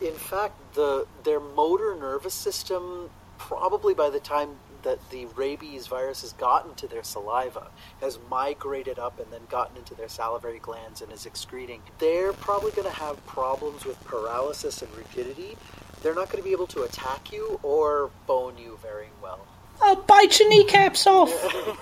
[0.00, 4.50] in fact, the their motor nervous system probably by the time
[4.82, 7.68] that the rabies virus has gotten to their saliva
[8.00, 11.80] has migrated up and then gotten into their salivary glands and is excreting.
[11.98, 15.56] They're probably going to have problems with paralysis and rigidity.
[16.02, 19.46] They're not going to be able to attack you or bone you very well.
[19.84, 21.30] I'll bite your kneecaps off.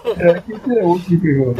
[0.04, 1.54] Yeah, keep it away, keep it away.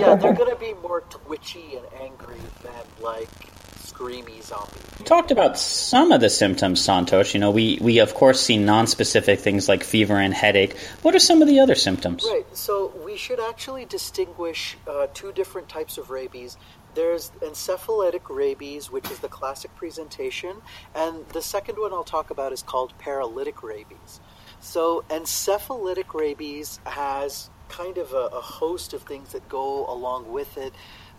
[0.00, 3.28] yeah, they're going to be more twitchy and angry than like
[3.76, 4.82] screamy zombies.
[4.98, 7.34] We talked about some of the symptoms, Santhosh.
[7.34, 10.76] You know, we, we of course see non-specific things like fever and headache.
[11.02, 12.26] What are some of the other symptoms?
[12.28, 12.44] Right.
[12.56, 16.56] So we should actually distinguish uh, two different types of rabies.
[16.94, 20.62] There's encephalitic rabies, which is the classic presentation,
[20.94, 24.20] and the second one I'll talk about is called paralytic rabies.
[24.64, 30.56] So encephalitic rabies has kind of a, a host of things that go along with
[30.56, 30.72] it,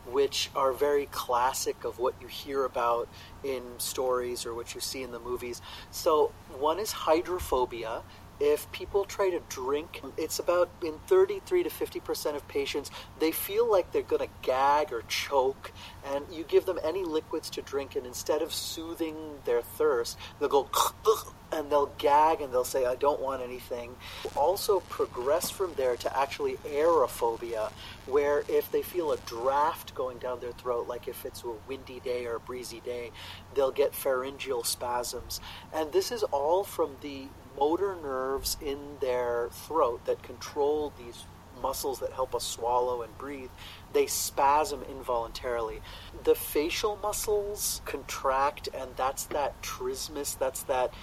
[0.07, 3.07] which are very classic of what you hear about
[3.43, 5.61] in stories or what you see in the movies.
[5.91, 8.01] So one is hydrophobia.
[8.39, 13.31] If people try to drink, it's about in 33 to 50 percent of patients, they
[13.31, 15.71] feel like they're going to gag or choke,
[16.05, 19.15] and you give them any liquids to drink, and instead of soothing
[19.45, 20.69] their thirst, they'll go
[21.51, 23.95] and they'll gag and they'll say, I don't want anything.
[24.35, 27.71] Also, progress from there to actually aerophobia,
[28.05, 31.99] where if they feel a draft going down their throat, like if it's a windy
[32.01, 33.11] day or a breezy day,
[33.53, 35.39] they'll get pharyngeal spasms.
[35.73, 37.27] And this is all from the
[37.57, 41.25] motor nerves in their throat that control these
[41.61, 43.49] muscles that help us swallow and breathe,
[43.93, 45.81] they spasm involuntarily.
[46.23, 50.93] The facial muscles contract, and that's that trismus, that's that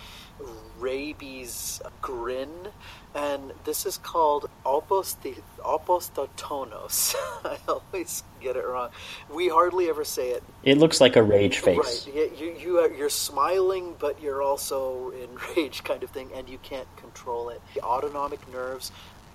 [0.78, 2.68] rabies grin,
[3.14, 7.14] and this is called opostotonos.
[7.44, 8.90] I always get it wrong.
[9.30, 10.42] We hardly ever say it.
[10.64, 11.78] It looks like a rage face.
[11.78, 12.08] Right.
[12.14, 16.58] You, you, you are, you're smiling, but you're also enraged, kind of thing, and you
[16.58, 17.62] can't control it.
[17.74, 18.90] The autonomic nerves,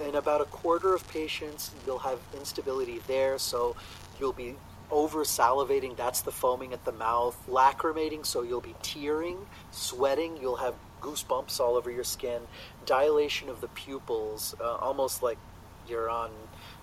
[0.05, 3.77] in about a quarter of patients, you'll have instability there, so
[4.19, 4.55] you'll be
[4.89, 9.37] over salivating, that's the foaming at the mouth, lacrimating, so you'll be tearing,
[9.71, 12.41] sweating, you'll have goosebumps all over your skin,
[12.85, 15.37] dilation of the pupils, uh, almost like
[15.87, 16.31] you're on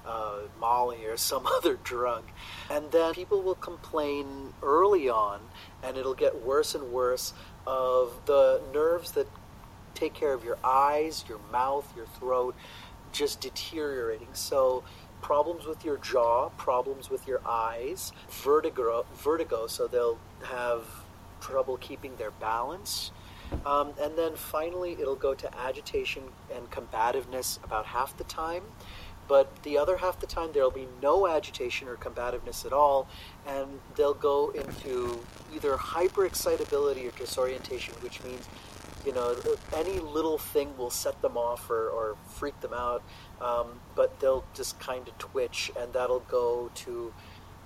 [0.06, 2.24] uh, Molly or some other drug.
[2.70, 5.40] And then people will complain early on,
[5.82, 7.32] and it'll get worse and worse,
[7.66, 9.26] of the nerves that
[9.94, 12.54] take care of your eyes, your mouth, your throat,
[13.12, 14.28] just deteriorating.
[14.32, 14.82] So
[15.22, 20.84] problems with your jaw, problems with your eyes, vertigo, vertigo so they'll have
[21.40, 23.10] trouble keeping their balance.
[23.64, 26.24] Um, and then finally, it'll go to agitation
[26.54, 28.62] and combativeness about half the time.
[29.26, 33.08] But the other half the time, there'll be no agitation or combativeness at all,
[33.46, 35.24] and they'll go into
[35.54, 38.46] either hyperexcitability or disorientation, which means
[39.04, 39.36] you know,
[39.76, 43.02] any little thing will set them off or, or freak them out,
[43.40, 47.12] um, but they'll just kind of twitch, and that'll go to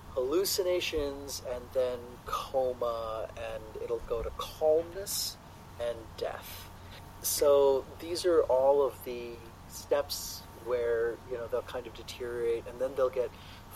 [0.09, 5.37] hallucinations and then coma, and it'll go to calmness
[5.81, 6.69] and death.
[7.21, 9.31] So these are all of the
[9.67, 13.29] steps where you know they'll kind of deteriorate, and then they'll get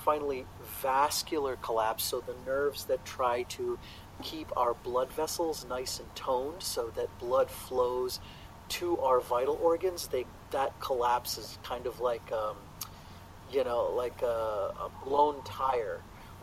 [0.03, 0.45] finally
[0.81, 2.03] vascular collapse.
[2.03, 3.79] So the nerves that try to
[4.21, 8.19] keep our blood vessels nice and toned so that blood flows
[8.69, 10.07] to our vital organs.
[10.07, 12.55] They that collapses kind of like um,
[13.51, 16.01] you know like a, a blown tire.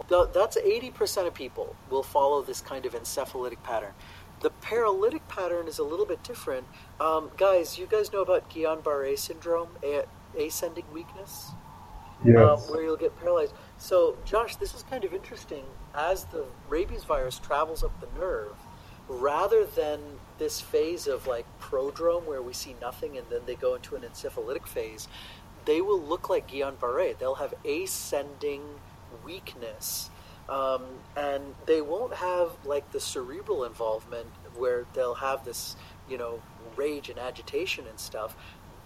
[0.09, 3.93] That's 80% of people will follow this kind of encephalitic pattern.
[4.41, 6.66] The paralytic pattern is a little bit different.
[6.99, 10.07] Um, guys, you guys know about Guillain-Barré syndrome, a-
[10.38, 11.51] ascending weakness?
[12.24, 12.36] Yes.
[12.36, 13.55] Um, where you'll get paralyzed.
[13.78, 15.64] So, Josh, this is kind of interesting.
[15.95, 18.57] As the rabies virus travels up the nerve,
[19.09, 20.01] rather than
[20.38, 24.03] this phase of like prodrome where we see nothing and then they go into an
[24.03, 25.09] encephalitic phase,
[25.64, 27.18] they will look like Guillain-Barré.
[27.18, 28.62] They'll have ascending
[29.24, 30.10] weakness.
[30.51, 30.83] Um,
[31.17, 34.27] and they won't have like the cerebral involvement
[34.57, 35.77] where they'll have this,
[36.09, 36.43] you know,
[36.77, 38.37] rage and agitation and stuff.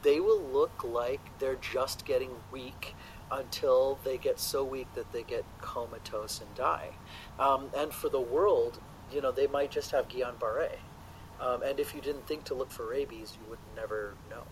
[0.03, 2.95] They will look like they're just getting weak
[3.33, 6.91] until they get so weak that they get comatose and die.
[7.39, 8.79] Um, and for the world,
[9.11, 10.73] you know, they might just have Guillain-Barré.
[11.41, 14.43] Um, and if you didn't think to look for rabies, you would never know.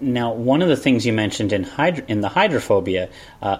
[0.00, 1.64] Now, one of the things you mentioned in
[2.08, 3.10] in the hydrophobia,
[3.42, 3.58] uh,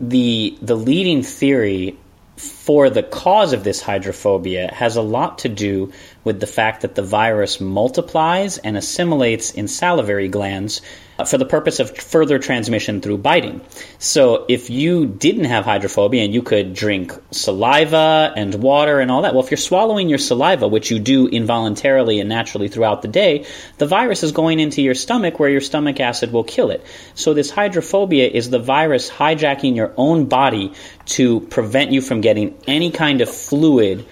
[0.00, 1.96] the the leading theory
[2.36, 5.90] for the cause of this hydrophobia has a lot to do
[6.22, 10.82] with the fact that the virus multiplies and assimilates in salivary glands
[11.18, 13.62] Uh, for the purpose of further transmission through biting.
[13.98, 19.22] So if you didn't have hydrophobia and you could drink saliva and water and all
[19.22, 23.08] that, well, if you're swallowing your saliva, which you do involuntarily and naturally throughout the
[23.08, 23.46] day,
[23.78, 26.84] the virus is going into your stomach where your stomach acid will kill it.
[27.14, 30.74] So this hydrophobia is the virus hijacking your own body
[31.16, 34.04] to prevent you from getting any kind of fluid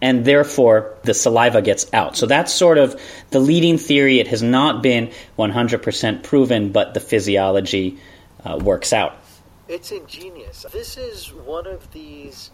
[0.00, 2.16] and therefore the saliva gets out.
[2.16, 4.20] So that's sort of the leading theory.
[4.20, 7.98] It has not been 100% proven, but the physiology
[8.44, 9.16] uh, works out.
[9.66, 10.64] It's ingenious.
[10.72, 12.50] This is one of these,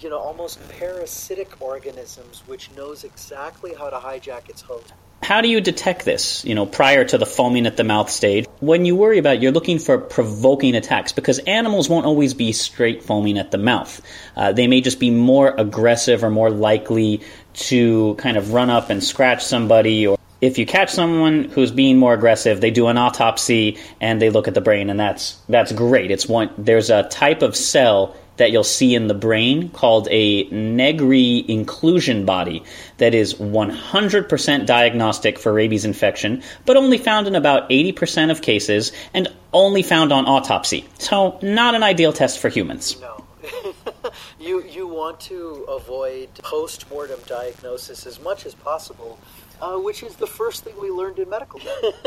[0.00, 4.92] you know, almost parasitic organisms which knows exactly how to hijack its host.
[5.24, 8.44] How do you detect this, you know, prior to the foaming at the mouth stage?
[8.60, 12.52] When you worry about it, you're looking for provoking attacks because animals won't always be
[12.52, 14.02] straight foaming at the mouth.
[14.36, 17.22] Uh, they may just be more aggressive or more likely
[17.54, 21.96] to kind of run up and scratch somebody or if you catch someone who's being
[21.96, 25.72] more aggressive, they do an autopsy and they look at the brain, and that's that's
[25.72, 26.10] great.
[26.10, 26.50] It's one.
[26.58, 32.24] There's a type of cell that you'll see in the brain called a Negri inclusion
[32.24, 32.62] body
[32.98, 38.92] that is 100% diagnostic for rabies infection, but only found in about 80% of cases
[39.12, 40.86] and only found on autopsy.
[40.98, 43.00] So, not an ideal test for humans.
[43.00, 43.24] No.
[44.40, 49.18] you you want to avoid post-mortem diagnosis as much as possible,
[49.60, 51.60] uh, which is the first thing we learned in medical.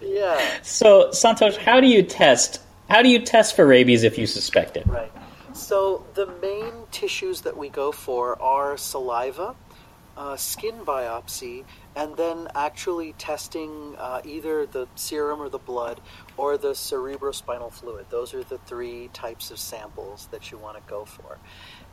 [0.00, 0.62] yeah.
[0.62, 4.76] So, Santhosh, how do you test how do you test for rabies if you suspect
[4.76, 4.86] it?
[4.86, 5.12] Right.
[5.52, 9.54] So the main tissues that we go for are saliva,
[10.16, 11.64] uh, skin biopsy,
[11.96, 16.00] and then actually testing uh, either the serum or the blood
[16.36, 18.06] or the cerebrospinal fluid.
[18.10, 21.38] Those are the three types of samples that you want to go for.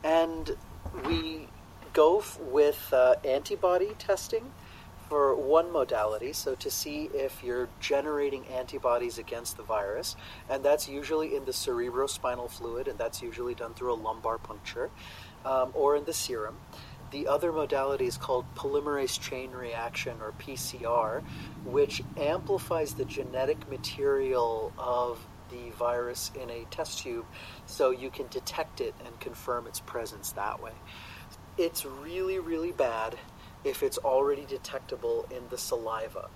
[0.02, 0.56] And
[1.06, 1.48] we
[1.92, 4.50] go f- with uh, antibody testing
[5.12, 10.16] for one modality, so to see if you're generating antibodies against the virus,
[10.48, 14.88] and that's usually in the cerebrospinal fluid, and that's usually done through a lumbar puncture
[15.44, 16.56] um, or in the serum.
[17.10, 21.22] The other modality is called polymerase chain reaction or PCR,
[21.66, 25.18] which amplifies the genetic material of
[25.50, 27.26] the virus in a test tube
[27.66, 30.72] so you can detect it and confirm its presence that way.
[31.58, 33.18] It's really, really bad
[33.64, 36.28] if it's already detectable in the saliva.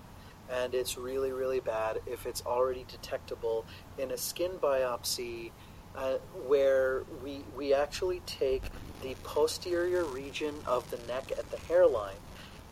[0.51, 3.65] And it's really, really bad if it's already detectable
[3.97, 5.51] in a skin biopsy
[5.95, 8.63] uh, where we, we actually take
[9.01, 12.15] the posterior region of the neck at the hairline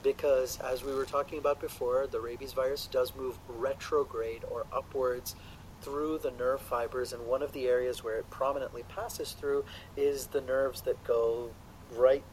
[0.03, 5.35] because, as we were talking about before, the rabies virus does move retrograde or upwards
[5.81, 9.65] through the nerve fibers, and one of the areas where it prominently passes through
[9.97, 11.49] is the nerves that go
[11.95, 12.23] right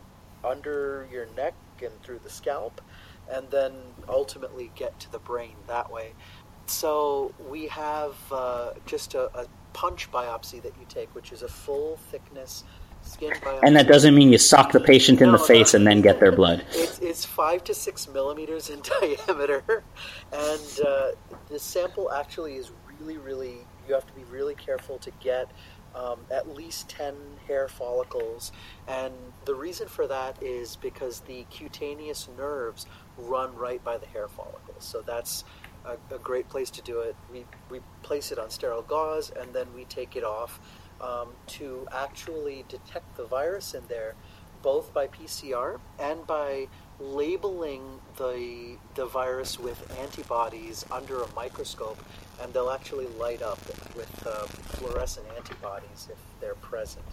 [0.44, 2.80] under your neck and through the scalp,
[3.30, 3.72] and then
[4.08, 6.12] ultimately get to the brain that way.
[6.66, 11.48] So we have uh, just a, a punch biopsy that you take, which is a
[11.48, 12.64] full thickness
[13.02, 13.60] skin biopsy.
[13.62, 15.78] And that doesn't mean you sock the patient in No, the face no.
[15.78, 16.64] and then get their blood.
[16.72, 19.82] It's, it's five to six millimeters in diameter,
[20.32, 21.10] and uh,
[21.48, 22.70] the sample actually is
[23.00, 23.56] really, really.
[23.88, 25.50] You have to be really careful to get
[25.94, 27.14] um, at least ten
[27.46, 28.52] hair follicles,
[28.88, 29.12] and
[29.44, 32.86] the reason for that is because the cutaneous nerves
[33.16, 34.84] run right by the hair follicles.
[34.84, 35.44] So that's
[35.84, 37.16] a, a great place to do it.
[37.30, 40.60] We we place it on sterile gauze, and then we take it off
[41.00, 44.14] um, to actually detect the virus in there,
[44.62, 46.68] both by PCR and by
[47.02, 47.82] labeling
[48.16, 51.98] the the virus with antibodies under a microscope,
[52.40, 53.58] and they'll actually light up
[53.96, 54.46] with uh,
[54.76, 57.04] fluorescent antibodies if they're present.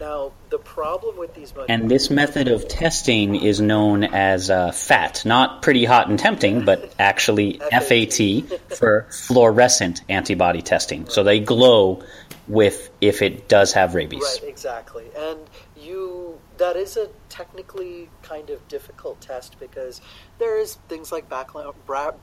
[0.00, 4.72] Now, the problem with these modalities And this method of testing is known as uh,
[4.72, 8.44] FAT, not pretty hot and tempting, but actually FAT
[8.76, 11.08] for fluorescent antibody testing.
[11.08, 12.02] So they glow
[12.48, 14.22] with if it does have rabies.
[14.22, 15.06] Right, exactly.
[15.16, 15.38] And
[15.76, 20.00] you that is a technically kind of difficult test because
[20.38, 21.74] there is things like background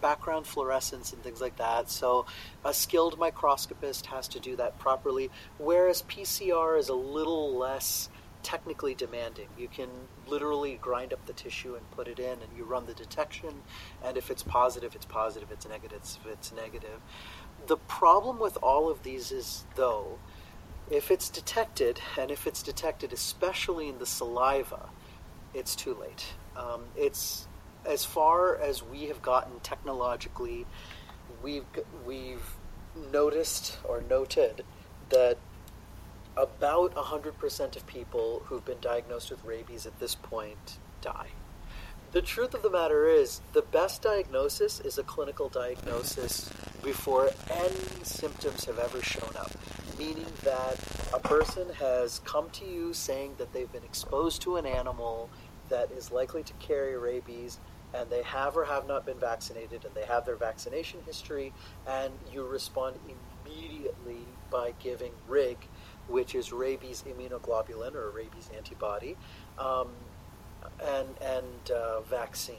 [0.01, 1.89] background fluorescence and things like that.
[1.89, 2.25] So
[2.63, 8.09] a skilled microscopist has to do that properly whereas PCR is a little less
[8.43, 9.47] technically demanding.
[9.57, 9.89] You can
[10.27, 13.53] literally grind up the tissue and put it in and you run the detection
[14.03, 17.01] and if it's positive it's positive, it's negative it's negative.
[17.67, 20.19] The problem with all of these is though
[20.91, 24.89] if it's detected, and if it's detected especially in the saliva,
[25.53, 26.33] it's too late.
[26.55, 27.47] Um, it's
[27.85, 30.65] as far as we have gotten technologically,
[31.41, 31.65] we've
[32.05, 32.55] we've
[33.11, 34.65] noticed or noted
[35.09, 35.37] that
[36.37, 41.27] about 100% of people who've been diagnosed with rabies at this point die.
[42.11, 46.49] The truth of the matter is, the best diagnosis is a clinical diagnosis
[46.83, 49.49] before any symptoms have ever shown up.
[49.97, 50.77] Meaning that
[51.13, 55.29] a person has come to you saying that they've been exposed to an animal
[55.69, 57.59] that is likely to carry rabies,
[57.93, 61.53] and they have or have not been vaccinated, and they have their vaccination history,
[61.87, 62.97] and you respond
[63.45, 65.57] immediately by giving RIG,
[66.09, 69.15] which is rabies immunoglobulin or rabies antibody.
[69.57, 69.87] Um,
[70.83, 72.57] and and uh, vaccine.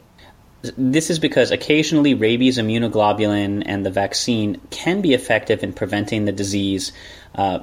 [0.62, 6.32] This is because occasionally rabies immunoglobulin and the vaccine can be effective in preventing the
[6.32, 6.92] disease.
[7.34, 7.60] Uh,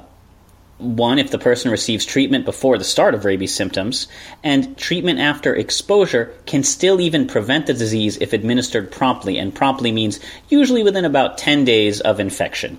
[0.76, 4.08] one, if the person receives treatment before the start of rabies symptoms,
[4.42, 9.92] and treatment after exposure can still even prevent the disease if administered promptly, and promptly
[9.92, 12.78] means usually within about 10 days of infection.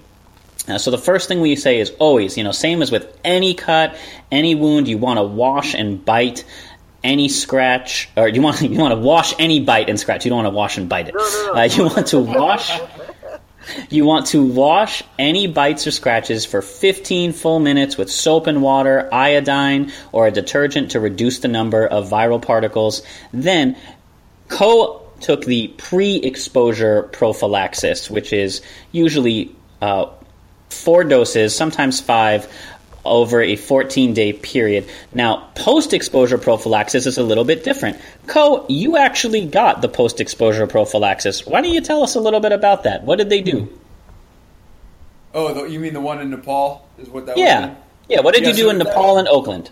[0.67, 3.53] Uh, so the first thing we say is always, you know, same as with any
[3.53, 3.95] cut,
[4.31, 6.43] any wound, you want to wash and bite
[7.03, 10.25] any scratch, or you want you want to wash any bite and scratch.
[10.25, 11.15] You don't want to wash and bite it.
[11.15, 12.79] No, no, Uh, you want to wash.
[13.89, 18.61] You want to wash any bites or scratches for 15 full minutes with soap and
[18.63, 23.03] water, iodine, or a detergent to reduce the number of viral particles.
[23.31, 23.77] Then,
[24.49, 30.07] Koh took the pre-exposure prophylaxis, which is usually uh,
[30.69, 32.51] four doses, sometimes five,
[33.05, 34.87] over a 14 day period.
[35.13, 37.97] Now, post exposure prophylaxis is a little bit different.
[38.27, 41.45] Koh, you actually got the post exposure prophylaxis.
[41.45, 43.03] Why don't you tell us a little bit about that?
[43.03, 43.67] What did they do?
[45.33, 46.87] Oh, the, you mean the one in Nepal?
[46.99, 47.67] Is what that Yeah.
[47.67, 47.77] was?
[48.09, 49.69] Yeah, what did Yeah, you do so in that- Nepal and Oakland?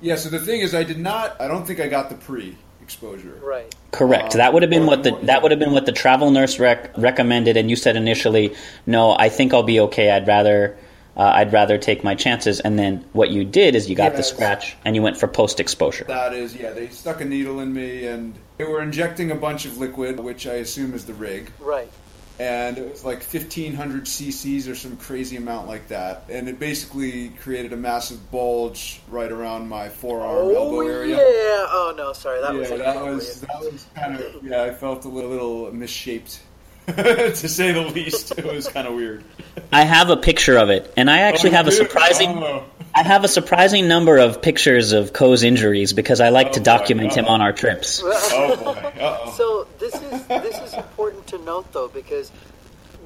[0.00, 1.36] Yeah, so the thing is, I did not.
[1.40, 3.40] I don't think I got the pre-exposure.
[3.42, 3.74] Right.
[3.90, 4.34] Correct.
[4.34, 6.58] that would have been um, what the that would have been what the travel nurse
[6.58, 8.54] rec- recommended, and you said initially,
[8.86, 10.10] no, I think I'll be okay.
[10.10, 10.76] I'd rather
[11.18, 12.60] uh, I'd rather take my chances.
[12.60, 15.58] And then what you did is you got the scratch and you went for post
[15.58, 16.04] exposure.
[16.04, 19.64] That is, yeah, they stuck a needle in me and they were injecting a bunch
[19.66, 21.50] of liquid, which I assume is the rig.
[21.58, 21.90] Right.
[22.38, 26.22] And it was like 1500 cc's or some crazy amount like that.
[26.28, 31.16] And it basically created a massive bulge right around my forearm, elbow area.
[31.18, 31.66] Oh, yeah.
[31.68, 32.40] Oh no, sorry.
[32.40, 34.62] That yeah, was that was that was kind of yeah.
[34.62, 36.40] I felt a little, little misshaped,
[36.96, 38.38] to say the least.
[38.38, 39.22] It was kind of weird.
[39.70, 42.30] I have a picture of it, and I actually Oh, have a surprising.
[42.30, 42.64] Oh.
[42.94, 46.62] I have a surprising number of pictures of Koh's injuries because I like to oh,
[46.62, 48.02] boy, document him on our trips.
[48.30, 48.70] Oh boy.
[49.00, 49.34] Uh-oh.
[49.36, 52.32] So this is this is important to note though because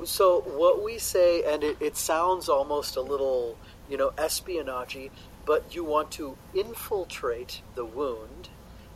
[0.04, 3.56] so what we say and it, it sounds almost a little
[3.88, 5.10] you know espionage
[5.44, 8.48] but you want to infiltrate the wound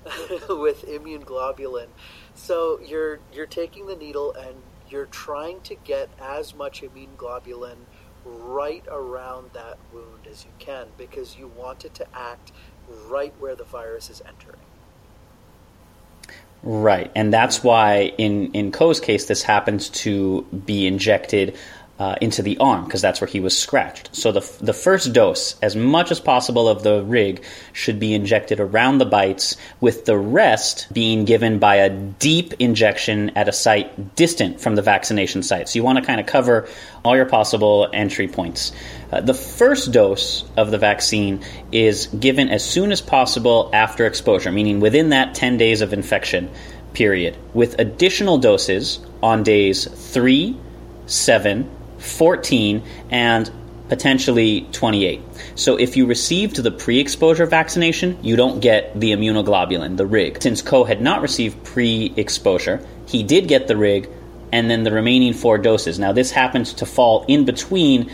[0.49, 1.87] with immune globulin
[2.35, 4.55] so you're you're taking the needle and
[4.91, 7.77] you're trying to get as much immune globulin
[8.25, 12.53] right around that wound as you can because you want it to act
[13.09, 14.61] right where the virus is entering.
[16.63, 21.57] Right, and that's why in in Koh's case, this happens to be injected
[21.99, 24.15] uh, into the arm because that's where he was scratched.
[24.15, 27.43] So the the first dose, as much as possible of the rig,
[27.73, 33.31] should be injected around the bites, with the rest being given by a deep injection
[33.31, 35.69] at a site distant from the vaccination site.
[35.69, 36.69] So you want to kind of cover
[37.05, 38.73] all your possible entry points.
[39.11, 41.43] Uh, the first dose of the vaccine
[41.73, 46.51] is given as soon as possible after exposure, meaning within that 10 days of infection
[46.93, 50.57] period, with additional doses on days 3,
[51.07, 51.71] 7,
[52.07, 53.51] 14, and
[53.89, 55.21] potentially 28.
[55.55, 60.43] So if you received the pre exposure vaccination, you don't get the immunoglobulin, the RIG.
[60.43, 64.09] Since Koh had not received pre exposure, he did get the RIG
[64.53, 65.99] and then the remaining four doses.
[65.99, 68.11] Now, this happens to fall in between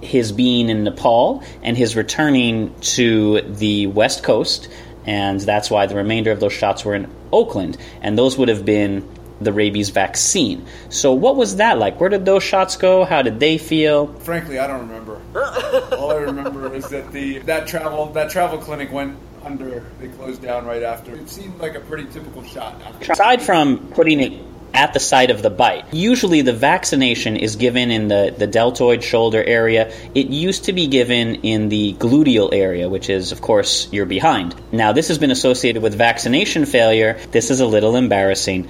[0.00, 4.68] his being in Nepal and his returning to the West Coast,
[5.06, 8.64] and that's why the remainder of those shots were in Oakland, and those would have
[8.64, 9.08] been
[9.40, 10.66] the rabies vaccine.
[10.88, 12.00] So, what was that like?
[12.00, 13.04] Where did those shots go?
[13.04, 14.06] How did they feel?
[14.20, 15.20] Frankly, I don't remember.
[15.96, 19.84] All I remember is that the that travel that travel clinic went under.
[20.00, 21.14] They closed down right after.
[21.14, 22.80] It seemed like a pretty typical shot.
[22.82, 23.12] After.
[23.12, 24.32] Aside from putting it
[24.72, 29.04] at the site of the bite, usually the vaccination is given in the, the deltoid
[29.04, 29.92] shoulder area.
[30.14, 34.54] It used to be given in the gluteal area, which is, of course, your behind.
[34.72, 37.18] Now, this has been associated with vaccination failure.
[37.30, 38.68] This is a little embarrassing.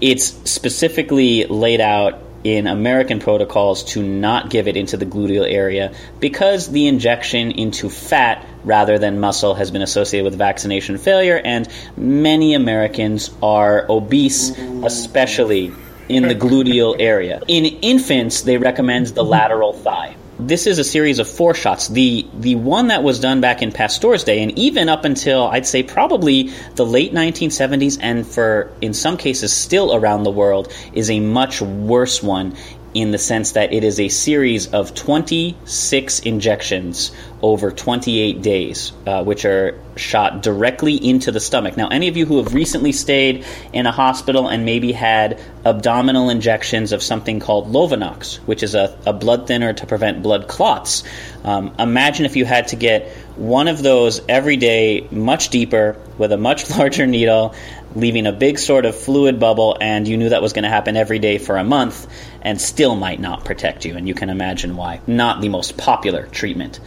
[0.00, 5.92] It's specifically laid out in American protocols to not give it into the gluteal area
[6.20, 11.68] because the injection into fat rather than muscle has been associated with vaccination failure, and
[11.96, 14.50] many Americans are obese,
[14.84, 15.72] especially
[16.08, 17.42] in the gluteal area.
[17.48, 20.14] In infants, they recommend the lateral thigh.
[20.38, 21.88] This is a series of four shots.
[21.88, 25.66] The the one that was done back in Pasteur's day, and even up until I'd
[25.66, 31.10] say probably the late 1970s, and for in some cases still around the world, is
[31.10, 32.54] a much worse one
[32.92, 37.12] in the sense that it is a series of 26 injections
[37.46, 41.76] over 28 days, uh, which are shot directly into the stomach.
[41.76, 46.28] Now, any of you who have recently stayed in a hospital and maybe had abdominal
[46.28, 51.04] injections of something called Lovenox, which is a, a blood thinner to prevent blood clots,
[51.44, 56.32] um, imagine if you had to get one of those every day, much deeper, with
[56.32, 57.54] a much larger needle,
[57.94, 60.96] leaving a big sort of fluid bubble, and you knew that was going to happen
[60.96, 62.06] every day for a month,
[62.42, 63.96] and still might not protect you.
[63.96, 65.00] And you can imagine why.
[65.06, 66.80] Not the most popular treatment.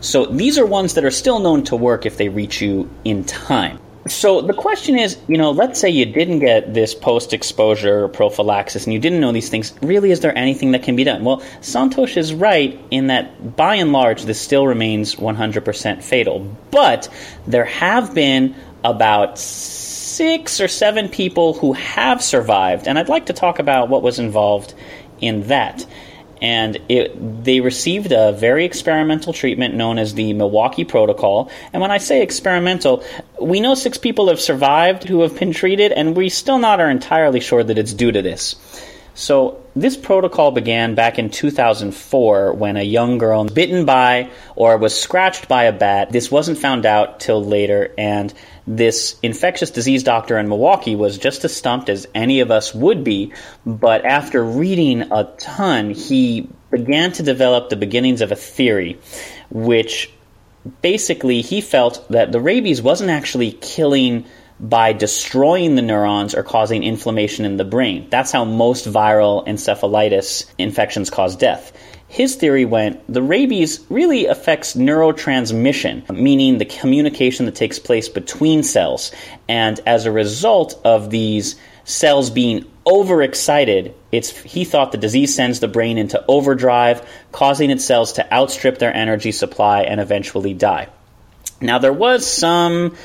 [0.00, 3.24] So these are ones that are still known to work if they reach you in
[3.24, 3.78] time.
[4.06, 8.94] So the question is, you know, let's say you didn't get this post-exposure prophylaxis and
[8.94, 9.74] you didn't know these things.
[9.82, 11.22] Really, is there anything that can be done?
[11.22, 16.40] Well, Santhosh is right in that by and large this still remains 100% fatal.
[16.70, 17.08] But
[17.46, 23.34] there have been about six or seven people who have survived, and I'd like to
[23.34, 24.72] talk about what was involved
[25.20, 25.84] in that
[26.40, 31.50] and it, they received a very experimental treatment known as the Milwaukee Protocol.
[31.72, 33.04] And when I say experimental,
[33.40, 36.90] we know six people have survived who have been treated, and we still not are
[36.90, 38.56] entirely sure that it's due to this.
[39.14, 44.98] So this protocol began back in 2004 when a young girl bitten by or was
[44.98, 46.10] scratched by a bat.
[46.10, 48.32] This wasn't found out till later, and
[48.66, 53.04] this infectious disease doctor in Milwaukee was just as stumped as any of us would
[53.04, 53.32] be.
[53.66, 58.98] But after reading a ton, he began to develop the beginnings of a theory,
[59.50, 60.12] which
[60.82, 64.26] basically he felt that the rabies wasn't actually killing
[64.60, 68.06] by destroying the neurons or causing inflammation in the brain.
[68.10, 71.72] That's how most viral encephalitis infections cause death.
[72.10, 78.64] His theory went the rabies really affects neurotransmission, meaning the communication that takes place between
[78.64, 79.12] cells.
[79.48, 81.54] And as a result of these
[81.84, 87.84] cells being overexcited, it's, he thought the disease sends the brain into overdrive, causing its
[87.84, 90.88] cells to outstrip their energy supply and eventually die.
[91.60, 92.96] Now, there was some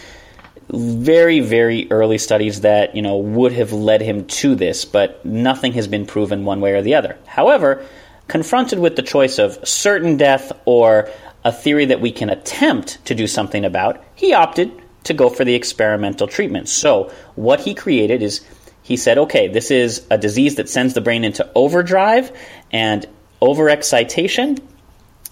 [0.67, 5.73] very, very early studies that, you know, would have led him to this, but nothing
[5.73, 7.19] has been proven one way or the other.
[7.27, 7.85] However,
[8.27, 11.09] confronted with the choice of certain death or
[11.43, 14.71] a theory that we can attempt to do something about, he opted
[15.03, 16.67] to go for the experimental treatment.
[16.67, 18.41] So, what he created is
[18.81, 22.31] he said, okay, this is a disease that sends the brain into overdrive
[22.71, 23.05] and
[23.41, 24.61] overexcitation.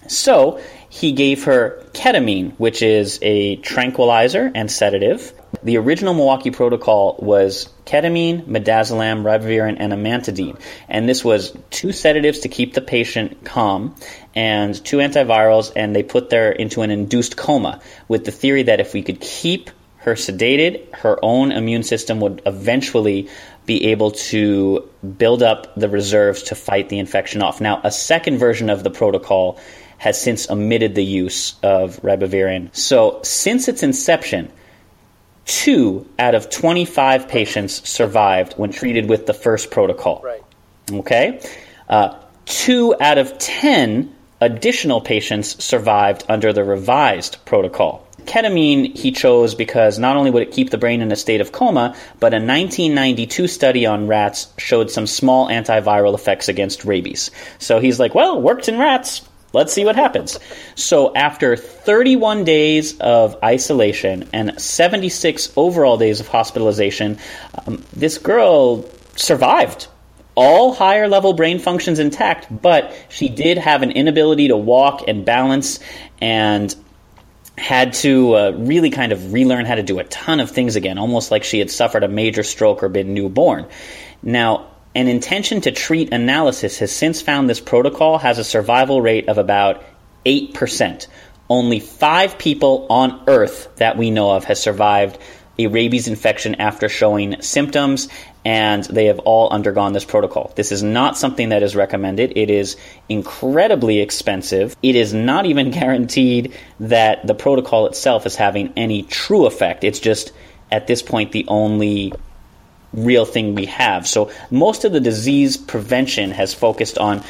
[0.08, 0.60] So,
[0.94, 5.34] he gave her ketamine, which is a tranquilizer and sedative.
[5.64, 10.60] The original Milwaukee protocol was ketamine, midazolam, ribavirin, and amantadine.
[10.88, 13.96] And this was two sedatives to keep the patient calm
[14.36, 18.80] and two antivirals, and they put her into an induced coma with the theory that
[18.80, 23.30] if we could keep her sedated, her own immune system would eventually
[23.66, 24.88] be able to
[25.18, 27.62] build up the reserves to fight the infection off.
[27.62, 29.60] Now, a second version of the protocol
[30.04, 32.76] has since omitted the use of ribavirin.
[32.76, 34.52] So, since its inception,
[35.46, 40.22] two out of 25 patients survived when treated with the first protocol.
[40.22, 40.44] Right.
[40.92, 41.40] Okay?
[41.88, 48.06] Uh, two out of 10 additional patients survived under the revised protocol.
[48.26, 51.54] Ketamine he chose because not only would it keep the brain in a state of
[51.54, 57.32] coma, but a 1992 study on rats showed some small antiviral effects against rabies.
[57.58, 59.22] So he's like, well, worked in rats.
[59.54, 60.40] Let's see what happens.
[60.74, 67.20] So, after 31 days of isolation and 76 overall days of hospitalization,
[67.66, 69.88] um, this girl survived.
[70.36, 75.24] All higher level brain functions intact, but she did have an inability to walk and
[75.24, 75.80] balance
[76.20, 76.76] and
[77.56, 80.98] had to uh, really kind of relearn how to do a ton of things again,
[80.98, 83.68] almost like she had suffered a major stroke or been newborn.
[84.24, 89.28] Now, an intention to treat analysis has since found this protocol has a survival rate
[89.28, 89.84] of about
[90.26, 91.08] 8%.
[91.50, 95.18] Only five people on Earth that we know of has survived
[95.58, 98.08] a rabies infection after showing symptoms,
[98.44, 100.52] and they have all undergone this protocol.
[100.56, 102.34] This is not something that is recommended.
[102.36, 102.76] It is
[103.08, 104.76] incredibly expensive.
[104.82, 109.84] It is not even guaranteed that the protocol itself is having any true effect.
[109.84, 110.34] It's just,
[110.72, 112.14] at this point, the only
[112.94, 114.08] real thing we have.
[114.08, 117.24] So most of the disease prevention has focused on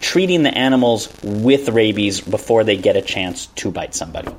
[0.00, 4.34] treating the animals with rabies before they get a chance to bite somebody.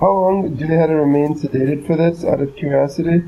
[0.00, 3.22] How long do they have to remain sedated for this, out of curiosity?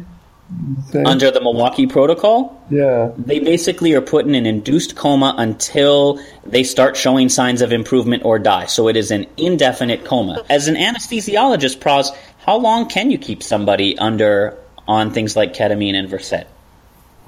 [0.90, 1.02] Say?
[1.02, 2.64] Under the Milwaukee Protocol?
[2.70, 3.10] Yeah.
[3.18, 8.24] They basically are put in an induced coma until they start showing signs of improvement
[8.24, 8.66] or die.
[8.66, 10.44] So it is an indefinite coma.
[10.48, 14.56] As an anesthesiologist, Praz, how long can you keep somebody under
[14.88, 16.46] on things like ketamine and Versed?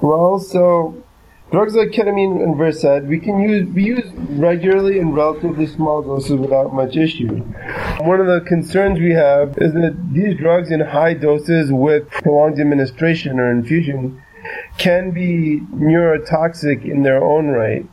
[0.00, 1.02] Well, so
[1.50, 6.36] drugs like ketamine and Versed we can use we use regularly in relatively small doses
[6.36, 7.36] without much issue.
[8.00, 12.61] One of the concerns we have is that these drugs in high doses with prolonged
[12.61, 14.22] administration or infusion
[14.78, 17.84] can be neurotoxic in their own right.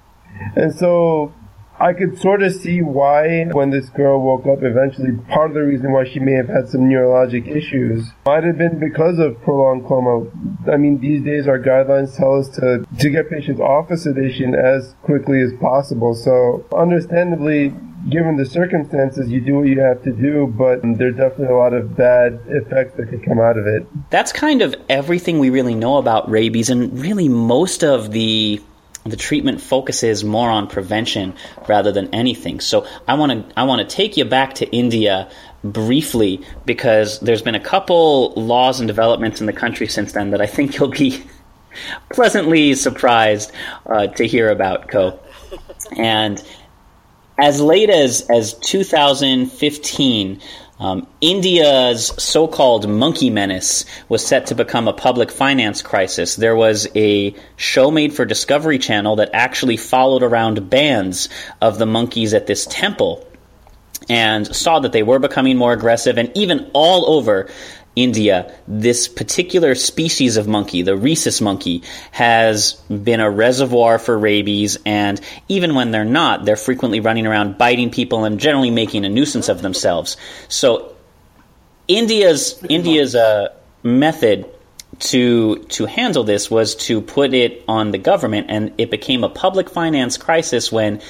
[0.56, 1.34] And so
[1.80, 5.64] I could sort of see why, when this girl woke up eventually, part of the
[5.64, 9.86] reason why she may have had some neurologic issues might have been because of prolonged
[9.86, 10.30] coma.
[10.72, 14.56] I mean, these days our guidelines tell us to, to get patients off of sedation
[14.56, 16.16] as quickly as possible.
[16.16, 17.74] So, understandably,
[18.10, 21.74] given the circumstances, you do what you have to do, but there's definitely a lot
[21.74, 23.86] of bad effects that could come out of it.
[24.12, 28.62] That's kind of everything we really know about rabies, and really most of the
[29.06, 31.36] the treatment focuses more on prevention
[31.68, 32.60] rather than anything.
[32.60, 35.30] So I want to I want to take you back to India
[35.64, 40.42] briefly because there's been a couple laws and developments in the country since then that
[40.42, 41.24] I think you'll be
[42.12, 43.52] pleasantly surprised
[43.86, 45.20] uh, to hear about, Koh.
[45.96, 46.44] And
[47.38, 50.42] as late as as 2015.
[50.78, 56.36] Um, India's so called monkey menace was set to become a public finance crisis.
[56.36, 61.30] There was a show made for Discovery Channel that actually followed around bands
[61.62, 63.26] of the monkeys at this temple
[64.10, 67.50] and saw that they were becoming more aggressive and even all over
[67.96, 74.78] India, this particular species of monkey, the rhesus monkey, has been a reservoir for rabies,
[74.86, 79.10] and even when they're not, they're frequently running around biting people and generally making a
[79.10, 80.18] nuisance of themselves.
[80.50, 80.96] So,
[81.88, 83.50] India's India's uh,
[83.84, 84.50] method
[85.00, 89.30] to to handle this was to put it on the government, and it became a
[89.30, 91.02] public finance crisis when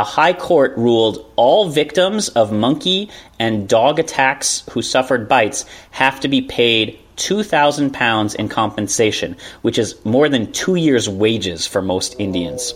[0.00, 6.18] a high court ruled all victims of monkey and dog attacks who suffered bites have
[6.20, 11.82] to be paid 2,000 pounds in compensation, which is more than two years' wages for
[11.82, 12.72] most Indians,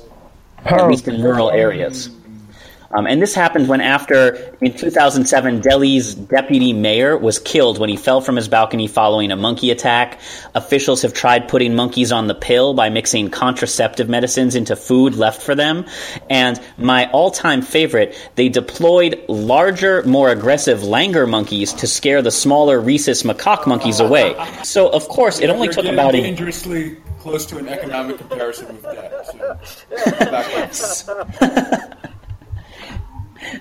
[0.66, 2.10] at least in rural areas.
[2.94, 7.96] Um, and this happened when, after in 2007, Delhi's deputy mayor was killed when he
[7.96, 10.20] fell from his balcony following a monkey attack.
[10.54, 15.42] Officials have tried putting monkeys on the pill by mixing contraceptive medicines into food left
[15.42, 15.86] for them.
[16.30, 22.30] And my all time favorite, they deployed larger, more aggressive langur monkeys to scare the
[22.30, 24.36] smaller rhesus macaque monkeys away.
[24.62, 28.82] So, of course, it only took about a dangerously close to an economic comparison with
[28.82, 30.74] that.
[30.74, 31.26] So,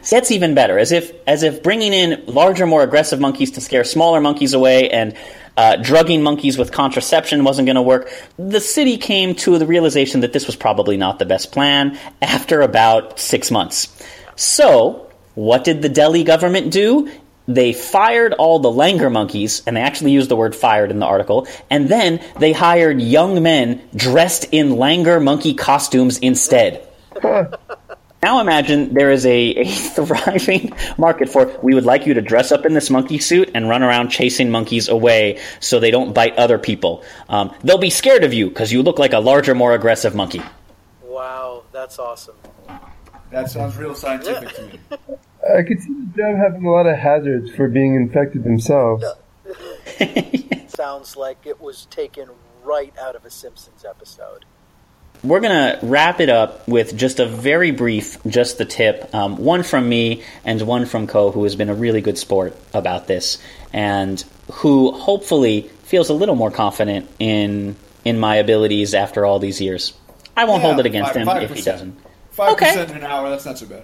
[0.10, 0.78] That's even better.
[0.78, 4.90] As if as if bringing in larger, more aggressive monkeys to scare smaller monkeys away
[4.90, 5.16] and
[5.56, 8.12] uh, drugging monkeys with contraception wasn't going to work.
[8.38, 12.62] The city came to the realization that this was probably not the best plan after
[12.62, 13.90] about six months.
[14.36, 17.12] So, what did the Delhi government do?
[17.48, 21.06] They fired all the langur monkeys, and they actually used the word fired in the
[21.06, 26.88] article, and then they hired young men dressed in langur monkey costumes instead.
[28.24, 32.53] Now imagine there is a, a thriving market for we would like you to dress
[32.53, 36.34] up in this monkey suit and run around chasing monkeys away so they don't bite
[36.38, 37.03] other people.
[37.28, 40.41] Um, they'll be scared of you because you look like a larger, more aggressive monkey.
[41.01, 42.38] Wow, that's awesome.
[43.30, 44.80] That sounds real scientific to me.
[45.57, 49.03] I could see the job having a lot of hazards for being infected themselves.
[50.67, 52.30] Sounds like it was taken
[52.63, 54.45] right out of a Simpsons episode.
[55.24, 59.13] We're going to wrap it up with just a very brief, just the tip.
[59.15, 62.57] Um, one from me and one from Koh, who has been a really good sport
[62.74, 63.38] about this
[63.71, 69.61] and who hopefully feels a little more confident in in my abilities after all these
[69.61, 69.93] years.
[70.36, 71.65] I won't Yeah, hold it against five- him if he 5%.
[71.65, 71.97] doesn't.
[72.32, 72.65] Five Okay.
[72.67, 73.30] percent an hour.
[73.30, 73.84] That's not so bad.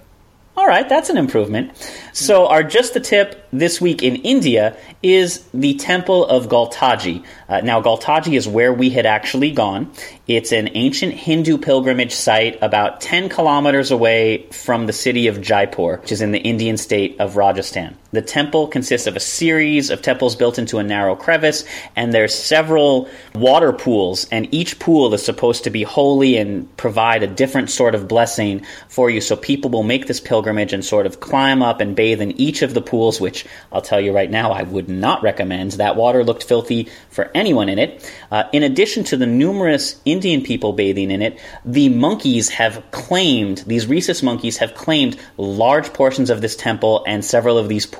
[0.60, 1.72] All right, that's an improvement.
[2.12, 7.24] So, our just the tip this week in India is the Temple of Galtaji.
[7.48, 9.90] Uh, now, Galtaji is where we had actually gone.
[10.28, 15.96] It's an ancient Hindu pilgrimage site about 10 kilometers away from the city of Jaipur,
[16.02, 17.96] which is in the Indian state of Rajasthan.
[18.12, 22.34] The temple consists of a series of temples built into a narrow crevice, and there's
[22.34, 27.70] several water pools, and each pool is supposed to be holy and provide a different
[27.70, 29.20] sort of blessing for you.
[29.20, 32.62] So people will make this pilgrimage and sort of climb up and bathe in each
[32.62, 35.72] of the pools, which I'll tell you right now, I would not recommend.
[35.72, 38.12] That water looked filthy for anyone in it.
[38.32, 43.58] Uh, in addition to the numerous Indian people bathing in it, the monkeys have claimed,
[43.68, 47.99] these rhesus monkeys have claimed large portions of this temple and several of these pools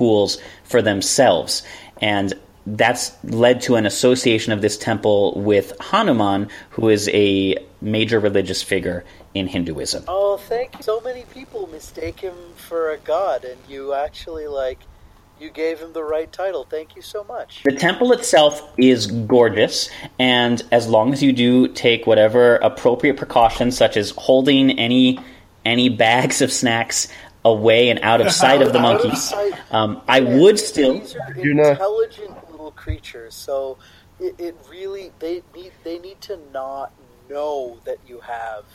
[0.63, 1.63] for themselves.
[2.01, 2.33] And
[2.65, 8.61] that's led to an association of this temple with Hanuman, who is a major religious
[8.61, 10.03] figure in Hinduism.
[10.07, 10.83] Oh, thank you.
[10.83, 14.79] So many people mistake him for a god, and you actually, like,
[15.39, 16.65] you gave him the right title.
[16.69, 17.63] Thank you so much.
[17.63, 19.89] The temple itself is gorgeous,
[20.19, 25.19] and as long as you do take whatever appropriate precautions, such as holding any
[25.65, 27.07] any bags of snacks
[27.43, 29.33] away and out of sight of the monkeys,
[29.71, 30.99] um, I would still.
[30.99, 33.77] These are intelligent little creatures, so
[34.19, 36.93] it, it really they need they need to not
[37.29, 38.65] know that you have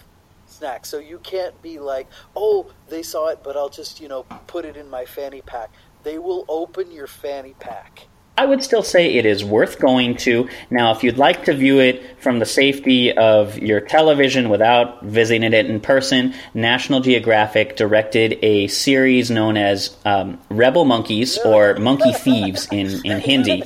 [0.46, 0.88] snacks.
[0.88, 4.64] So you can't be like, oh, they saw it, but I'll just you know put
[4.64, 5.70] it in my fanny pack.
[6.02, 8.06] They will open your fanny pack.
[8.38, 10.48] I would still say it is worth going to.
[10.68, 15.54] Now, if you'd like to view it from the safety of your television without visiting
[15.54, 22.12] it in person, National Geographic directed a series known as um, Rebel Monkeys or Monkey
[22.12, 23.62] Thieves in, in Hindi.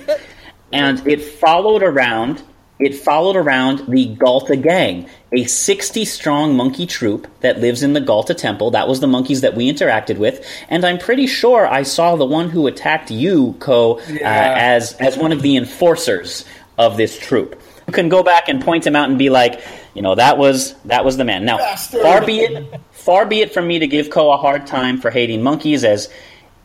[0.72, 2.40] And it followed around
[2.80, 8.00] it followed around the Galta gang, a 60 strong monkey troop that lives in the
[8.00, 8.70] Galta temple.
[8.70, 10.44] That was the monkeys that we interacted with.
[10.68, 15.16] And I'm pretty sure I saw the one who attacked you, Koh, uh, as, as
[15.18, 16.46] one of the enforcers
[16.78, 17.60] of this troop.
[17.86, 19.60] You can go back and point him out and be like,
[19.94, 21.44] you know, that was that was the man.
[21.44, 25.00] Now, far be it far be it from me to give Koh a hard time
[25.00, 26.08] for hating monkeys, as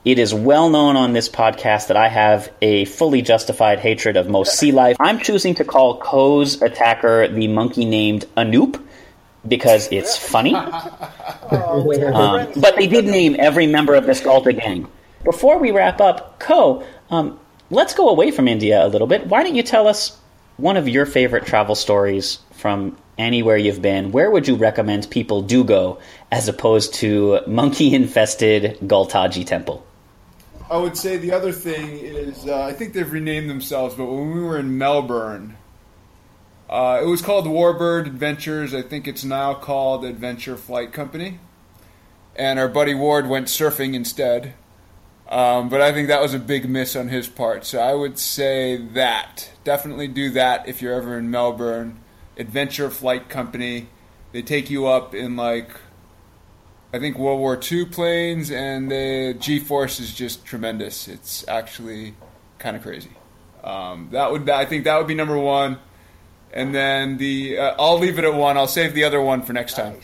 [0.06, 4.30] it is well known on this podcast that I have a fully justified hatred of
[4.30, 4.96] most sea life.
[5.00, 8.80] I'm choosing to call Koh's attacker the monkey named Anoop
[9.48, 10.56] because it's funny.
[11.52, 14.88] Um, but they did name every member of this Galta gang.
[15.24, 17.40] Before we wrap up, Koh, um,
[17.70, 19.28] let's go away from India a little bit.
[19.28, 20.18] Why don't you tell us
[20.58, 24.12] one of your favorite travel stories from anywhere you've been?
[24.12, 26.00] Where would you recommend people do go
[26.32, 29.86] as opposed to monkey infested Galtaji Temple?
[30.70, 34.32] I would say the other thing is uh, I think they've renamed themselves, but when
[34.34, 35.58] we were in Melbourne,
[36.70, 38.74] uh, it was called Warbird Adventures.
[38.74, 41.40] I think it's now called Adventure Flight Company.
[42.36, 44.54] and our buddy Ward went surfing instead.
[45.30, 47.66] Um, but I think that was a big miss on his part.
[47.66, 49.50] So I would say that.
[49.64, 52.00] Definitely do that if you're ever in Melbourne.
[52.38, 53.88] Adventure Flight Company.
[54.34, 55.70] They take you up in like,
[56.96, 61.10] I think World War II planes, and the G force is just tremendous.
[61.10, 62.14] It's actually
[62.58, 63.12] kind of crazy.
[63.66, 65.78] Um, that would I think that would be number one,
[66.54, 68.56] and then the uh, I'll leave it at one.
[68.56, 69.98] I'll save the other one for next time.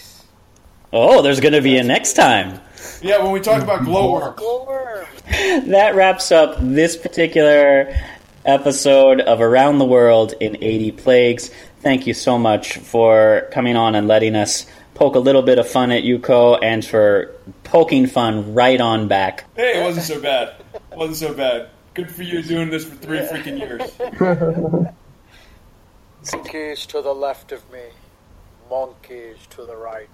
[0.92, 2.60] Oh, there's going to be a next time.
[3.02, 4.36] Yeah, when we talk about glowworm.
[4.36, 5.06] Glowworm.
[5.70, 7.96] That wraps up this particular
[8.44, 11.52] episode of Around the World in 80 Plagues.
[11.80, 14.66] Thank you so much for coming on and letting us
[15.02, 17.34] poke a little bit of fun at Yuko and for
[17.64, 19.45] poking fun right on back.
[19.56, 20.54] Hey, it wasn't so bad.
[20.76, 21.70] It wasn't so bad.
[21.95, 23.82] Good for you doing this for three freaking years.
[26.32, 27.80] Monkeys to the left of me.
[28.72, 30.09] Monkeys to the right.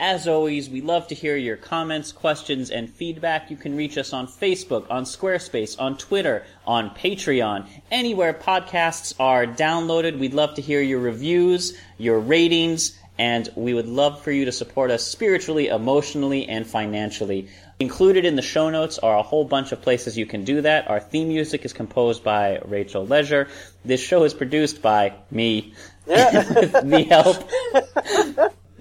[0.00, 3.48] As always, we love to hear your comments, questions, and feedback.
[3.48, 9.46] You can reach us on Facebook, on Squarespace, on Twitter, on Patreon, anywhere podcasts are
[9.46, 10.18] downloaded.
[10.18, 14.52] We'd love to hear your reviews, your ratings, and we would love for you to
[14.52, 17.48] support us spiritually, emotionally, and financially.
[17.80, 20.88] Included in the show notes are a whole bunch of places you can do that.
[20.90, 23.46] Our theme music is composed by Rachel Leisure.
[23.84, 25.74] This show is produced by me,
[26.08, 27.48] with the help,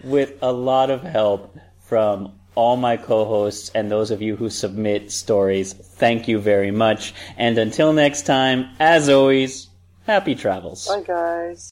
[0.03, 5.11] with a lot of help from all my co-hosts and those of you who submit
[5.11, 5.73] stories.
[5.73, 7.13] Thank you very much.
[7.37, 9.69] And until next time, as always,
[10.05, 10.87] happy travels.
[10.87, 11.71] Bye, guys.